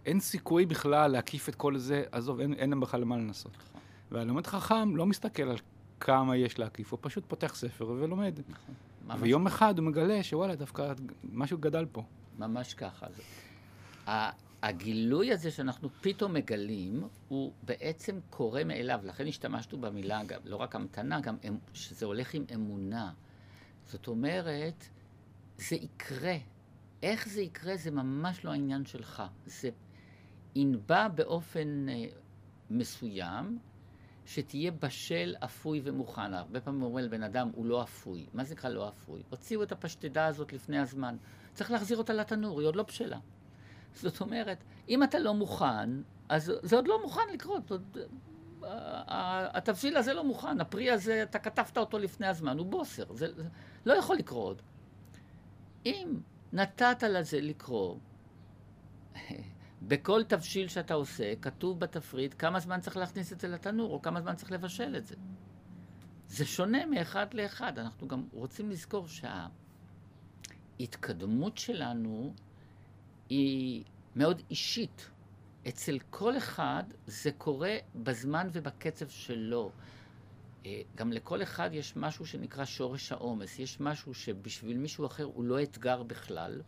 אין 0.07 0.21
סיכוי 0.21 0.67
בכלל 0.67 1.11
להקיף 1.11 1.49
את 1.49 1.55
כל 1.55 1.79
זה, 1.79 2.05
עזוב, 2.13 2.41
אין, 2.41 2.55
אין 2.55 2.71
להם 2.71 2.81
בכלל 2.81 3.01
למה 3.01 3.17
לנסות. 3.17 3.53
נכון. 3.57 3.81
והלומד 4.11 4.47
חכם 4.47 4.97
לא 4.97 5.07
מסתכל 5.07 5.43
על 5.43 5.57
כמה 6.01 6.37
יש 6.37 6.59
להקיף, 6.59 6.93
הוא 6.93 6.99
פשוט 7.03 7.25
פותח 7.29 7.55
ספר 7.55 7.89
ולומד. 7.89 8.41
נכון. 8.49 9.23
ויום 9.23 9.47
אחד 9.47 9.79
הוא 9.79 9.87
מגלה 9.87 10.23
שוואלה, 10.23 10.55
דווקא 10.55 10.93
משהו 11.33 11.59
גדל 11.59 11.87
פה. 11.93 12.03
ממש 12.39 12.75
ככה. 12.75 13.07
הגילוי 14.63 15.33
הזה 15.33 15.51
שאנחנו 15.51 15.89
פתאום 16.01 16.35
מגלים, 16.35 17.09
הוא 17.29 17.53
בעצם 17.63 18.19
קורה 18.31 18.65
מאליו. 18.65 19.01
לכן 19.05 19.27
השתמשנו 19.27 19.81
במילה, 19.81 20.25
גם, 20.25 20.41
לא 20.45 20.57
רק 20.57 20.77
המתנה, 20.77 21.21
גם 21.21 21.37
שזה 21.73 22.07
הולך 22.07 22.35
עם 22.35 22.45
אמונה. 22.55 23.13
זאת 23.87 24.09
אומרת, 24.09 24.89
זה 25.57 25.77
יקרה. 25.77 26.37
איך 27.03 27.29
זה 27.29 27.41
יקרה 27.41 27.77
זה 27.77 27.91
ממש 27.91 28.45
לא 28.45 28.51
העניין 28.51 28.87
שלך. 28.87 29.23
זה 29.47 29.71
ינבע 30.55 31.09
באופן 31.09 31.87
אה, 31.89 32.05
מסוים, 32.71 33.59
שתהיה 34.27 34.71
בשל, 34.71 35.35
אפוי 35.45 35.81
ומוכן. 35.85 36.35
הרבה 36.35 36.61
פעמים 36.61 36.83
אומרים 36.83 37.05
לבן 37.05 37.23
אדם, 37.23 37.51
הוא 37.55 37.67
לא 37.67 37.83
אפוי. 37.83 38.27
מה 38.35 38.45
זה 38.45 38.55
נקרא 38.55 38.71
לא 38.71 38.89
אפוי? 38.89 39.23
הוציאו 39.31 39.63
את 39.63 39.73
הפשטדה 39.73 40.27
הזאת 40.27 40.53
לפני 40.53 40.79
הזמן. 40.79 41.17
צריך 41.55 41.71
להחזיר 41.71 41.99
אותה 41.99 42.13
לתנור, 42.13 42.61
היא 42.61 42.69
עוד 42.69 42.77
לא 42.77 42.83
בשלה. 42.83 43.19
זאת 43.95 44.21
אומרת, 44.21 44.65
אם 44.89 45.03
אתה 45.03 45.19
לא 45.19 45.35
מוכן, 45.35 45.91
אז 46.29 46.53
זה 46.63 46.77
עוד 46.77 46.89
לא 46.89 47.03
מוכן 47.03 47.29
לקרות. 47.35 47.71
עוד, 47.71 47.99
התבשיל 48.63 49.97
הזה 49.97 50.15
לא 50.15 50.25
מוכן, 50.25 50.61
הפרי 50.61 50.91
הזה, 50.91 51.23
אתה 51.23 51.39
כתבת 51.39 51.79
אותו 51.79 51.99
לפני 51.99 52.27
הזמן, 52.27 52.59
הוא 52.59 52.67
בוסר, 52.67 53.05
זה, 53.15 53.35
זה 53.35 53.45
לא 53.87 53.93
יכול 53.93 54.17
לקרות. 54.17 54.63
אם 55.87 56.21
נתת 56.53 57.03
לזה 57.03 57.41
לקרוא, 57.41 57.97
בכל 59.83 60.23
תבשיל 60.29 60.69
שאתה 60.69 60.95
עושה, 60.95 61.37
כתוב 61.43 61.81
בתפריט 61.81 62.35
כמה 62.39 62.61
זמן 62.61 62.81
צריך 62.81 62.97
להכניס 62.97 63.33
את 63.33 63.41
זה 63.41 63.49
לתנור, 63.49 63.93
או 63.93 64.03
כמה 64.03 64.21
זמן 64.21 64.37
צריך 64.37 64.53
לבשל 64.53 64.97
את 64.97 65.07
זה. 65.07 65.15
זה 66.29 66.47
שונה 66.47 66.87
מאחד 66.87 67.35
לאחד. 67.35 67.79
אנחנו 67.79 68.09
גם 68.09 68.25
רוצים 68.33 68.71
לזכור 68.71 69.07
שההתקדמות 70.79 71.59
שלנו 71.59 72.35
היא 73.29 73.85
מאוד 74.17 74.43
אישית. 74.51 75.11
אצל 75.69 75.99
כל 76.11 76.37
אחד 76.37 76.83
זה 77.07 77.33
קורה 77.33 77.77
בזמן 77.95 78.49
ובקצב 78.53 79.09
שלו. 79.09 79.71
אה, 80.67 80.83
גם 80.95 81.13
לכל 81.13 81.43
אחד 81.43 81.71
יש 81.73 81.97
משהו 81.97 82.27
שנקרא 82.27 82.65
שורש 82.65 83.13
העומס. 83.13 83.59
יש 83.59 83.81
משהו 83.81 84.15
שבשביל 84.15 84.79
מישהו 84.79 85.07
אחר 85.07 85.25
הוא 85.25 85.45
לא 85.45 85.63
אתגר 85.63 86.03
בכלל, 86.03 86.63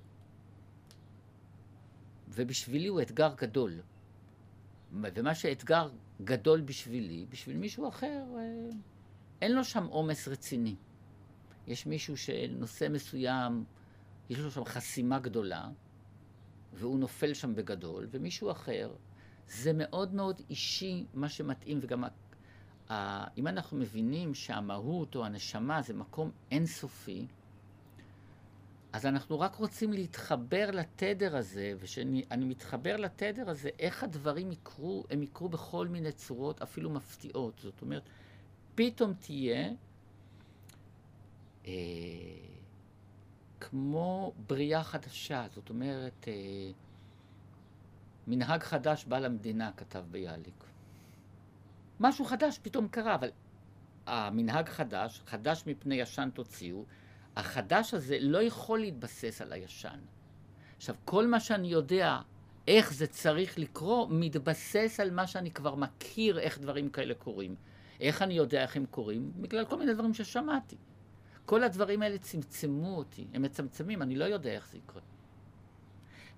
ובשבילי 2.34 2.88
הוא 2.88 3.02
אתגר 3.02 3.34
גדול. 3.36 3.80
ומה 4.92 5.34
שאתגר 5.34 5.90
גדול 6.24 6.60
בשבילי, 6.60 7.26
בשביל 7.30 7.56
מישהו 7.56 7.88
אחר, 7.88 8.22
אה, 8.36 8.70
אין 9.42 9.52
לו 9.52 9.64
שם 9.64 9.86
עומס 9.86 10.28
רציני. 10.28 10.76
יש 11.66 11.86
מישהו 11.86 12.16
שנושא 12.16 12.88
מסוים, 12.90 13.64
יש 14.30 14.38
לו 14.38 14.50
שם 14.50 14.64
חסימה 14.64 15.18
גדולה, 15.18 15.68
והוא 16.72 16.98
נופל 16.98 17.34
שם 17.34 17.54
בגדול, 17.54 18.06
ומישהו 18.10 18.50
אחר, 18.50 18.94
זה 19.48 19.72
מאוד 19.72 20.14
מאוד 20.14 20.40
אישי 20.50 21.04
מה 21.14 21.28
שמתאים, 21.28 21.78
וגם 21.82 22.04
אם 23.38 23.46
אנחנו 23.46 23.78
מבינים 23.78 24.34
שהמהות 24.34 25.16
או 25.16 25.24
הנשמה 25.24 25.82
זה 25.82 25.94
מקום 25.94 26.30
אינסופי, 26.50 27.26
אז 28.92 29.06
אנחנו 29.06 29.40
רק 29.40 29.54
רוצים 29.54 29.92
להתחבר 29.92 30.70
לתדר 30.70 31.36
הזה, 31.36 31.72
וכשאני 31.78 32.24
מתחבר 32.36 32.96
לתדר 32.96 33.50
הזה, 33.50 33.70
איך 33.78 34.04
הדברים 34.04 34.52
יקרו, 34.52 35.04
הם 35.10 35.22
יקרו 35.22 35.48
בכל 35.48 35.88
מיני 35.88 36.12
צורות, 36.12 36.62
אפילו 36.62 36.90
מפתיעות. 36.90 37.58
זאת 37.58 37.82
אומרת, 37.82 38.02
פתאום 38.74 39.14
תהיה 39.14 39.70
אה, 41.66 41.72
כמו 43.60 44.32
בריאה 44.46 44.84
חדשה, 44.84 45.46
זאת 45.54 45.70
אומרת, 45.70 46.28
אה, 46.28 46.70
מנהג 48.26 48.62
חדש 48.62 49.04
בא 49.04 49.18
למדינה, 49.18 49.70
כתב 49.76 50.04
ביאליק. 50.10 50.64
משהו 52.00 52.24
חדש 52.24 52.58
פתאום 52.62 52.88
קרה, 52.88 53.14
אבל 53.14 53.30
המנהג 54.06 54.68
חדש, 54.68 55.22
חדש 55.26 55.62
מפני 55.66 55.94
ישן 55.94 56.30
תוציאו, 56.34 56.84
החדש 57.36 57.94
הזה 57.94 58.18
לא 58.20 58.42
יכול 58.42 58.80
להתבסס 58.80 59.42
על 59.42 59.52
הישן. 59.52 59.98
עכשיו, 60.76 60.94
כל 61.04 61.26
מה 61.26 61.40
שאני 61.40 61.68
יודע 61.68 62.18
איך 62.68 62.92
זה 62.92 63.06
צריך 63.06 63.58
לקרות, 63.58 64.08
מתבסס 64.10 65.00
על 65.00 65.10
מה 65.10 65.26
שאני 65.26 65.50
כבר 65.50 65.74
מכיר 65.74 66.38
איך 66.38 66.58
דברים 66.58 66.90
כאלה 66.90 67.14
קורים. 67.14 67.54
איך 68.00 68.22
אני 68.22 68.34
יודע 68.34 68.62
איך 68.62 68.76
הם 68.76 68.86
קורים? 68.86 69.32
בגלל 69.36 69.64
כל 69.64 69.78
מיני 69.78 69.94
דברים 69.94 70.14
ששמעתי. 70.14 70.76
כל 71.46 71.64
הדברים 71.64 72.02
האלה 72.02 72.18
צמצמו 72.18 72.96
אותי, 72.96 73.26
הם 73.34 73.42
מצמצמים, 73.42 74.02
אני 74.02 74.16
לא 74.16 74.24
יודע 74.24 74.50
איך 74.50 74.68
זה 74.68 74.78
יקרה. 74.78 75.02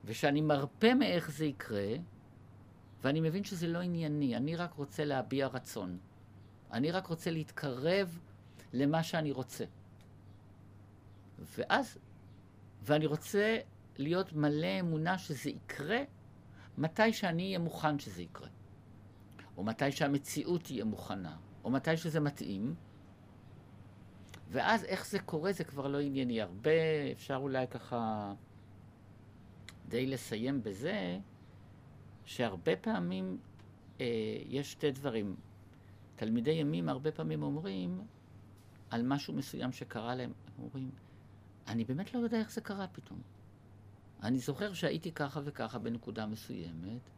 וכשאני 0.04 0.40
מרפה 0.40 0.94
מאיך 0.94 1.30
זה 1.30 1.44
יקרה, 1.44 1.94
ואני 3.02 3.20
מבין 3.20 3.44
שזה 3.44 3.66
לא 3.66 3.78
ענייני, 3.78 4.36
אני 4.36 4.56
רק 4.56 4.74
רוצה 4.74 5.04
להביע 5.04 5.46
רצון. 5.46 5.98
אני 6.72 6.90
רק 6.90 7.06
רוצה 7.06 7.30
להתקרב 7.30 8.18
למה 8.72 9.02
שאני 9.02 9.32
רוצה. 9.32 9.64
ואז, 11.38 11.98
ואני 12.82 13.06
רוצה 13.06 13.58
להיות 13.96 14.32
מלא 14.32 14.80
אמונה 14.80 15.18
שזה 15.18 15.50
יקרה 15.50 15.98
מתי 16.78 17.12
שאני 17.12 17.42
אהיה 17.42 17.58
מוכן 17.58 17.98
שזה 17.98 18.22
יקרה. 18.22 18.48
או 19.56 19.64
מתי 19.64 19.92
שהמציאות 19.92 20.64
תהיה 20.64 20.84
מוכנה, 20.84 21.36
או 21.64 21.70
מתי 21.70 21.96
שזה 21.96 22.20
מתאים. 22.20 22.74
ואז 24.50 24.84
איך 24.84 25.06
זה 25.06 25.18
קורה 25.18 25.52
זה 25.52 25.64
כבר 25.64 25.88
לא 25.88 26.00
ענייני. 26.00 26.40
הרבה, 26.40 26.70
אפשר 27.12 27.36
אולי 27.36 27.66
ככה 27.66 28.32
די 29.88 30.06
לסיים 30.06 30.62
בזה, 30.62 31.18
שהרבה 32.24 32.76
פעמים 32.76 33.38
אה, 34.00 34.06
יש 34.46 34.72
שתי 34.72 34.90
דברים. 34.90 35.36
תלמידי 36.16 36.50
ימים 36.50 36.88
הרבה 36.88 37.12
פעמים 37.12 37.42
אומרים 37.42 38.06
על 38.90 39.02
משהו 39.02 39.34
מסוים 39.34 39.72
שקרה 39.72 40.14
להם, 40.14 40.32
הם 40.46 40.64
אומרים, 40.64 40.90
אני 41.68 41.84
באמת 41.84 42.14
לא 42.14 42.18
יודע 42.18 42.38
איך 42.38 42.50
זה 42.50 42.60
קרה 42.60 42.86
פתאום. 42.86 43.20
אני 44.22 44.38
זוכר 44.38 44.72
שהייתי 44.72 45.12
ככה 45.12 45.40
וככה 45.44 45.78
בנקודה 45.78 46.26
מסוימת, 46.26 47.10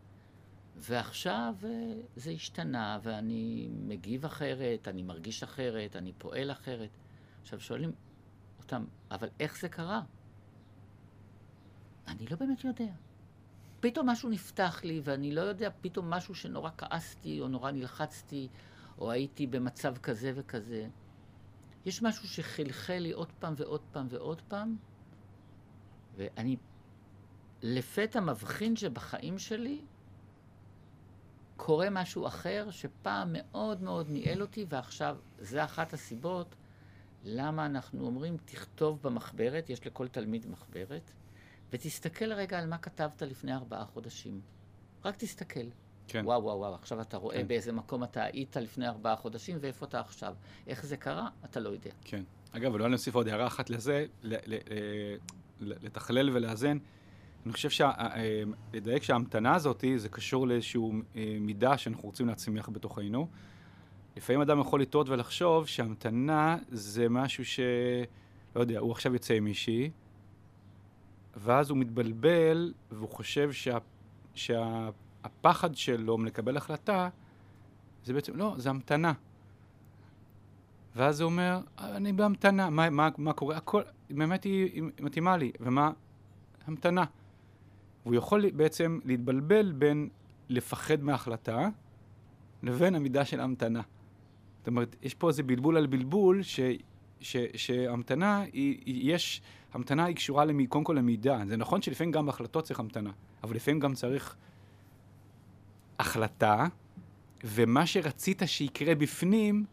ועכשיו 0.76 1.54
אה, 1.64 1.94
זה 2.16 2.30
השתנה, 2.30 2.98
ואני 3.02 3.68
מגיב 3.72 4.24
אחרת, 4.24 4.88
אני 4.88 5.02
מרגיש 5.02 5.42
אחרת, 5.42 5.96
אני 5.96 6.12
פועל 6.18 6.50
אחרת. 6.50 6.90
עכשיו 7.42 7.60
שואלים 7.60 7.92
אותם, 8.58 8.84
אבל 9.10 9.28
איך 9.40 9.60
זה 9.60 9.68
קרה? 9.68 10.02
אני 12.08 12.26
לא 12.26 12.36
באמת 12.36 12.64
יודע. 12.64 12.92
פתאום 13.80 14.10
משהו 14.10 14.28
נפתח 14.28 14.80
לי, 14.84 15.00
ואני 15.04 15.32
לא 15.34 15.40
יודע, 15.40 15.70
פתאום 15.80 16.10
משהו 16.10 16.34
שנורא 16.34 16.70
כעסתי, 16.78 17.40
או 17.40 17.48
נורא 17.48 17.70
נלחצתי, 17.70 18.48
או 18.98 19.10
הייתי 19.10 19.46
במצב 19.46 19.96
כזה 19.98 20.32
וכזה. 20.34 20.88
יש 21.86 22.02
משהו 22.02 22.28
שחלחל 22.28 22.98
לי 22.98 23.12
עוד 23.12 23.32
פעם 23.32 23.54
ועוד 23.56 23.80
פעם 23.92 24.06
ועוד 24.10 24.42
פעם, 24.48 24.76
ואני 26.16 26.56
לפתע 27.62 28.20
מבחין 28.20 28.76
שבחיים 28.76 29.38
שלי 29.38 29.80
קורה 31.56 31.90
משהו 31.90 32.26
אחר 32.26 32.70
שפעם 32.70 33.28
מאוד 33.32 33.82
מאוד 33.82 34.08
ניהל 34.08 34.42
אותי, 34.42 34.66
ועכשיו 34.68 35.16
זה 35.38 35.64
אחת 35.64 35.92
הסיבות 35.92 36.54
למה 37.24 37.66
אנחנו 37.66 38.06
אומרים, 38.06 38.36
תכתוב 38.44 39.02
במחברת, 39.02 39.70
יש 39.70 39.86
לכל 39.86 40.08
תלמיד 40.08 40.46
מחברת, 40.46 41.10
ותסתכל 41.70 42.32
רגע 42.32 42.58
על 42.58 42.66
מה 42.66 42.78
כתבת 42.78 43.22
לפני 43.22 43.54
ארבעה 43.54 43.84
חודשים. 43.84 44.40
רק 45.04 45.16
תסתכל. 45.16 45.68
כן. 46.08 46.22
וואו, 46.24 46.42
וואו, 46.42 46.58
וואו, 46.58 46.74
עכשיו 46.74 47.00
אתה 47.00 47.16
רואה 47.16 47.36
כן. 47.36 47.48
באיזה 47.48 47.72
מקום 47.72 48.04
אתה 48.04 48.24
היית 48.24 48.56
לפני 48.56 48.88
ארבעה 48.88 49.16
חודשים 49.16 49.56
ואיפה 49.60 49.86
אתה 49.86 50.00
עכשיו. 50.00 50.34
איך 50.66 50.86
זה 50.86 50.96
קרה, 50.96 51.28
אתה 51.44 51.60
לא 51.60 51.68
יודע. 51.68 51.90
כן. 52.04 52.22
אגב, 52.52 52.72
אולי 52.72 52.88
נוסיף 52.88 53.14
עוד 53.14 53.28
הערה 53.28 53.46
אחת 53.46 53.70
לזה, 53.70 54.06
לתכלל 55.60 56.30
ולאזן. 56.30 56.78
אני 57.46 57.52
חושב 57.52 57.70
שלדייק 57.70 59.02
אה, 59.02 59.06
שההמתנה 59.06 59.54
הזאת, 59.54 59.84
זה 59.96 60.08
קשור 60.08 60.46
לאיזושהי 60.46 60.80
אה, 61.16 61.36
מידה 61.40 61.78
שאנחנו 61.78 62.02
רוצים 62.02 62.28
להצמיח 62.28 62.68
בתוכנו. 62.68 63.28
לפעמים 64.16 64.40
אדם 64.40 64.60
יכול 64.60 64.82
לטעות 64.82 65.08
ולחשוב 65.08 65.66
שהמתנה 65.66 66.56
זה 66.68 67.08
משהו 67.08 67.44
ש... 67.44 67.60
לא 68.56 68.60
יודע, 68.60 68.78
הוא 68.78 68.92
עכשיו 68.92 69.12
יוצא 69.12 69.34
עם 69.34 69.44
מישהי, 69.44 69.90
ואז 71.36 71.70
הוא 71.70 71.78
מתבלבל, 71.78 72.72
והוא 72.90 73.08
חושב 73.08 73.52
שה... 73.52 73.78
שה... 74.34 74.88
הפחד 75.26 75.76
שלו 75.76 76.18
מלקבל 76.18 76.56
החלטה, 76.56 77.08
זה 78.04 78.12
בעצם, 78.12 78.36
לא, 78.36 78.54
זה 78.56 78.70
המתנה. 78.70 79.12
ואז 80.96 81.20
הוא 81.20 81.30
אומר, 81.30 81.60
אני 81.78 82.12
בהמתנה, 82.12 82.70
מה, 82.70 82.90
מה, 82.90 83.08
מה 83.18 83.32
קורה? 83.32 83.56
הכל, 83.56 83.82
באמת 84.10 84.44
היא, 84.44 84.70
היא 84.72 84.82
מתאימה 85.00 85.36
לי, 85.36 85.52
ומה? 85.60 85.90
המתנה. 86.66 87.04
והוא 88.04 88.14
יכול 88.14 88.50
בעצם 88.50 88.98
להתבלבל 89.04 89.72
בין 89.72 90.08
לפחד 90.48 91.02
מההחלטה 91.02 91.68
לבין 92.62 92.94
המידה 92.94 93.24
של 93.24 93.40
המתנה. 93.40 93.80
זאת 94.58 94.66
אומרת, 94.66 94.96
יש 95.02 95.14
פה 95.14 95.28
איזה 95.28 95.42
בלבול 95.42 95.76
על 95.76 95.86
בלבול, 95.86 96.42
ש, 96.42 96.60
ש, 97.20 97.36
שהמתנה, 97.54 98.40
היא, 98.52 99.14
יש, 99.14 99.42
המתנה 99.74 100.04
היא 100.04 100.16
קשורה 100.16 100.44
למי, 100.44 100.66
קודם 100.66 100.84
כל 100.84 100.92
למידה. 100.98 101.42
זה 101.48 101.56
נכון 101.56 101.82
שלפעמים 101.82 102.12
גם 102.12 102.26
בהחלטות 102.26 102.64
צריך 102.64 102.80
המתנה, 102.80 103.10
אבל 103.42 103.56
לפעמים 103.56 103.80
גם 103.80 103.94
צריך 103.94 104.36
החלטה, 105.98 106.66
ומה 107.44 107.86
שרצית 107.86 108.42
שיקרה 108.46 108.94
בפנים, 108.94 109.66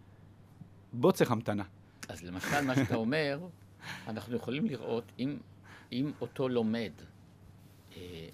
בוא 0.94 1.12
צריך 1.12 1.32
המתנה. 1.32 1.64
אז 2.10 2.24
למשל, 2.24 2.62
מה 2.62 2.76
שאתה 2.76 2.96
אומר, 2.96 3.40
אנחנו 4.08 4.36
יכולים 4.36 4.66
לראות, 4.66 5.12
אם, 5.20 5.38
אם 5.92 6.12
אותו 6.22 6.50
לומד, 6.50 6.92
אה, 7.98 8.30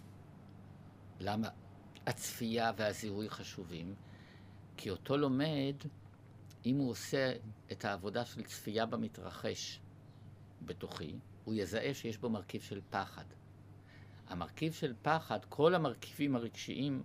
למה 1.20 1.48
הצפייה 2.06 2.72
והזיהוי 2.78 3.30
חשובים? 3.30 3.94
כי 4.78 4.90
אותו 4.90 5.18
לומד, 5.18 5.76
אם 6.66 6.76
הוא 6.78 6.90
עושה 6.90 7.34
את 7.72 7.86
העבודה 7.86 8.26
של 8.26 8.44
צפייה 8.44 8.86
במתרחש 8.86 9.80
בתוכי, 10.62 11.16
הוא 11.44 11.54
יזהה 11.54 11.94
שיש 11.94 12.18
בו 12.18 12.30
מרכיב 12.30 12.62
של 12.62 12.82
פחד. 12.90 13.26
המרכיב 14.28 14.74
של 14.74 14.94
פחד, 15.02 15.40
כל 15.50 15.76
המרכיבים 15.76 16.36
הרגשיים, 16.36 17.02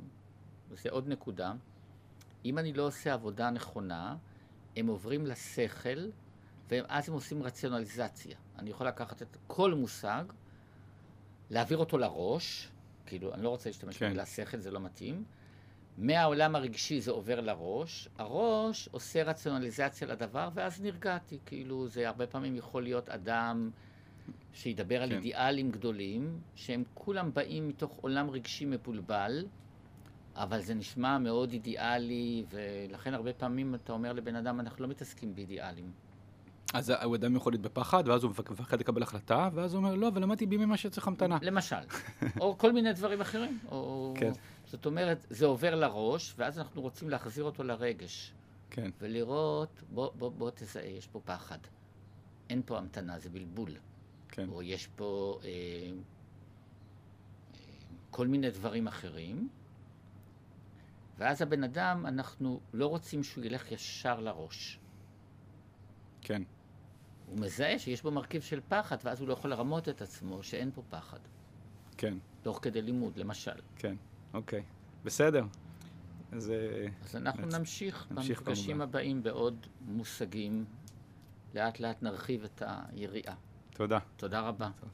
וזה 0.74 0.90
עוד 0.90 1.08
נקודה, 1.08 1.52
אם 2.44 2.58
אני 2.58 2.72
לא 2.72 2.82
עושה 2.82 3.14
עבודה 3.14 3.50
נכונה, 3.50 4.16
הם 4.76 4.86
עוברים 4.86 5.26
לשכל, 5.26 6.08
ואז 6.68 7.08
הם 7.08 7.14
עושים 7.14 7.42
רציונליזציה. 7.42 8.36
אני 8.58 8.70
יכול 8.70 8.86
לקחת 8.86 9.22
את 9.22 9.36
כל 9.46 9.74
מושג, 9.74 10.24
להעביר 11.50 11.78
אותו 11.78 11.98
לראש, 11.98 12.68
כאילו, 13.06 13.34
אני 13.34 13.42
לא 13.42 13.48
רוצה 13.48 13.68
להשתמש 13.68 13.96
כן. 13.96 14.06
במילה 14.06 14.26
שכל, 14.26 14.58
זה 14.58 14.70
לא 14.70 14.80
מתאים. 14.80 15.24
מהעולם 15.98 16.56
הרגשי 16.56 17.00
זה 17.00 17.10
עובר 17.10 17.40
לראש, 17.40 18.08
הראש 18.18 18.88
עושה 18.88 19.22
רציונליזציה 19.22 20.08
לדבר, 20.08 20.48
ואז 20.54 20.82
נרגעתי. 20.82 21.38
כאילו, 21.46 21.88
זה 21.88 22.08
הרבה 22.08 22.26
פעמים 22.26 22.56
יכול 22.56 22.82
להיות 22.82 23.08
אדם 23.08 23.70
שידבר 24.52 25.02
על 25.02 25.08
כן. 25.08 25.16
אידיאלים 25.16 25.70
גדולים, 25.70 26.40
שהם 26.54 26.84
כולם 26.94 27.34
באים 27.34 27.68
מתוך 27.68 27.96
עולם 27.96 28.30
רגשי 28.30 28.64
מבולבל, 28.64 29.46
אבל 30.36 30.60
זה 30.60 30.74
נשמע 30.74 31.18
מאוד 31.18 31.52
אידיאלי, 31.52 32.44
ולכן 32.50 33.14
הרבה 33.14 33.32
פעמים 33.32 33.74
אתה 33.74 33.92
אומר 33.92 34.12
לבן 34.12 34.36
אדם, 34.36 34.60
אנחנו 34.60 34.82
לא 34.82 34.90
מתעסקים 34.90 35.34
באידיאלים. 35.34 35.92
אז 36.74 36.90
האדם 36.90 37.36
יכול 37.36 37.52
להיות 37.52 37.62
בפחד, 37.62 38.08
ואז 38.08 38.24
הוא 38.24 38.30
מפחד 38.30 38.80
לקבל 38.80 39.02
החלטה, 39.02 39.48
ואז 39.54 39.74
הוא 39.74 39.78
אומר, 39.78 39.94
לא, 39.94 40.08
אבל 40.08 40.22
למדתי 40.22 40.46
בימי 40.46 40.64
מה 40.64 40.76
שצריך 40.76 41.08
המתנה. 41.08 41.38
למשל, 41.42 41.76
או 42.40 42.58
כל 42.58 42.72
מיני 42.72 42.92
דברים 42.92 43.20
אחרים. 43.20 43.58
או... 43.70 44.14
כן. 44.16 44.32
זאת 44.66 44.86
אומרת, 44.86 45.26
זה 45.30 45.46
עובר 45.46 45.74
לראש, 45.74 46.34
ואז 46.36 46.58
אנחנו 46.58 46.82
רוצים 46.82 47.10
להחזיר 47.10 47.44
אותו 47.44 47.64
לרגש. 47.64 48.32
כן, 48.70 48.90
ולראות, 49.00 49.82
בוא, 49.90 50.10
בוא, 50.18 50.30
בוא 50.30 50.50
תזהה, 50.54 50.86
יש 50.86 51.06
פה 51.06 51.20
פחד. 51.24 51.58
אין 52.50 52.62
פה 52.66 52.78
המתנה, 52.78 53.18
זה 53.18 53.30
בלבול. 53.30 53.70
כן, 54.28 54.48
או 54.48 54.62
יש 54.62 54.86
פה 54.86 55.38
אה, 55.44 55.48
אה, 55.48 55.90
כל 58.10 58.26
מיני 58.26 58.50
דברים 58.50 58.86
אחרים, 58.86 59.48
ואז 61.18 61.42
הבן 61.42 61.64
אדם, 61.64 62.06
אנחנו 62.06 62.60
לא 62.72 62.86
רוצים 62.86 63.22
שהוא 63.24 63.44
ילך 63.44 63.72
ישר 63.72 64.20
לראש. 64.20 64.78
כן, 66.20 66.42
הוא 67.26 67.38
מזהה 67.40 67.78
שיש 67.78 68.02
בו 68.02 68.10
מרכיב 68.10 68.42
של 68.42 68.60
פחד, 68.68 68.96
ואז 69.04 69.20
הוא 69.20 69.28
לא 69.28 69.32
יכול 69.32 69.50
לרמות 69.50 69.88
את 69.88 70.02
עצמו 70.02 70.42
שאין 70.42 70.70
פה 70.74 70.82
פחד. 70.90 71.18
כן, 71.96 72.14
תוך 72.42 72.58
כדי 72.62 72.82
לימוד, 72.82 73.16
למשל. 73.16 73.50
כן, 73.76 73.96
אוקיי. 74.34 74.62
בסדר. 75.04 75.44
אז 76.32 76.50
אה, 76.50 76.86
אז 77.04 77.16
אנחנו 77.16 77.46
נצ- 77.48 77.54
נמשיך 77.58 78.06
נמשיך 78.10 78.38
במפגשים 78.40 78.64
כמובן. 78.76 78.80
הבאים 78.88 79.22
בעוד 79.22 79.66
מושגים. 79.80 80.64
לאט 81.54 81.80
לאט 81.80 82.02
נרחיב 82.02 82.44
את 82.44 82.62
היריעה. 82.66 83.34
תודה. 83.70 83.98
תודה 84.16 84.40
רבה. 84.40 84.70
טוב. 84.80 84.88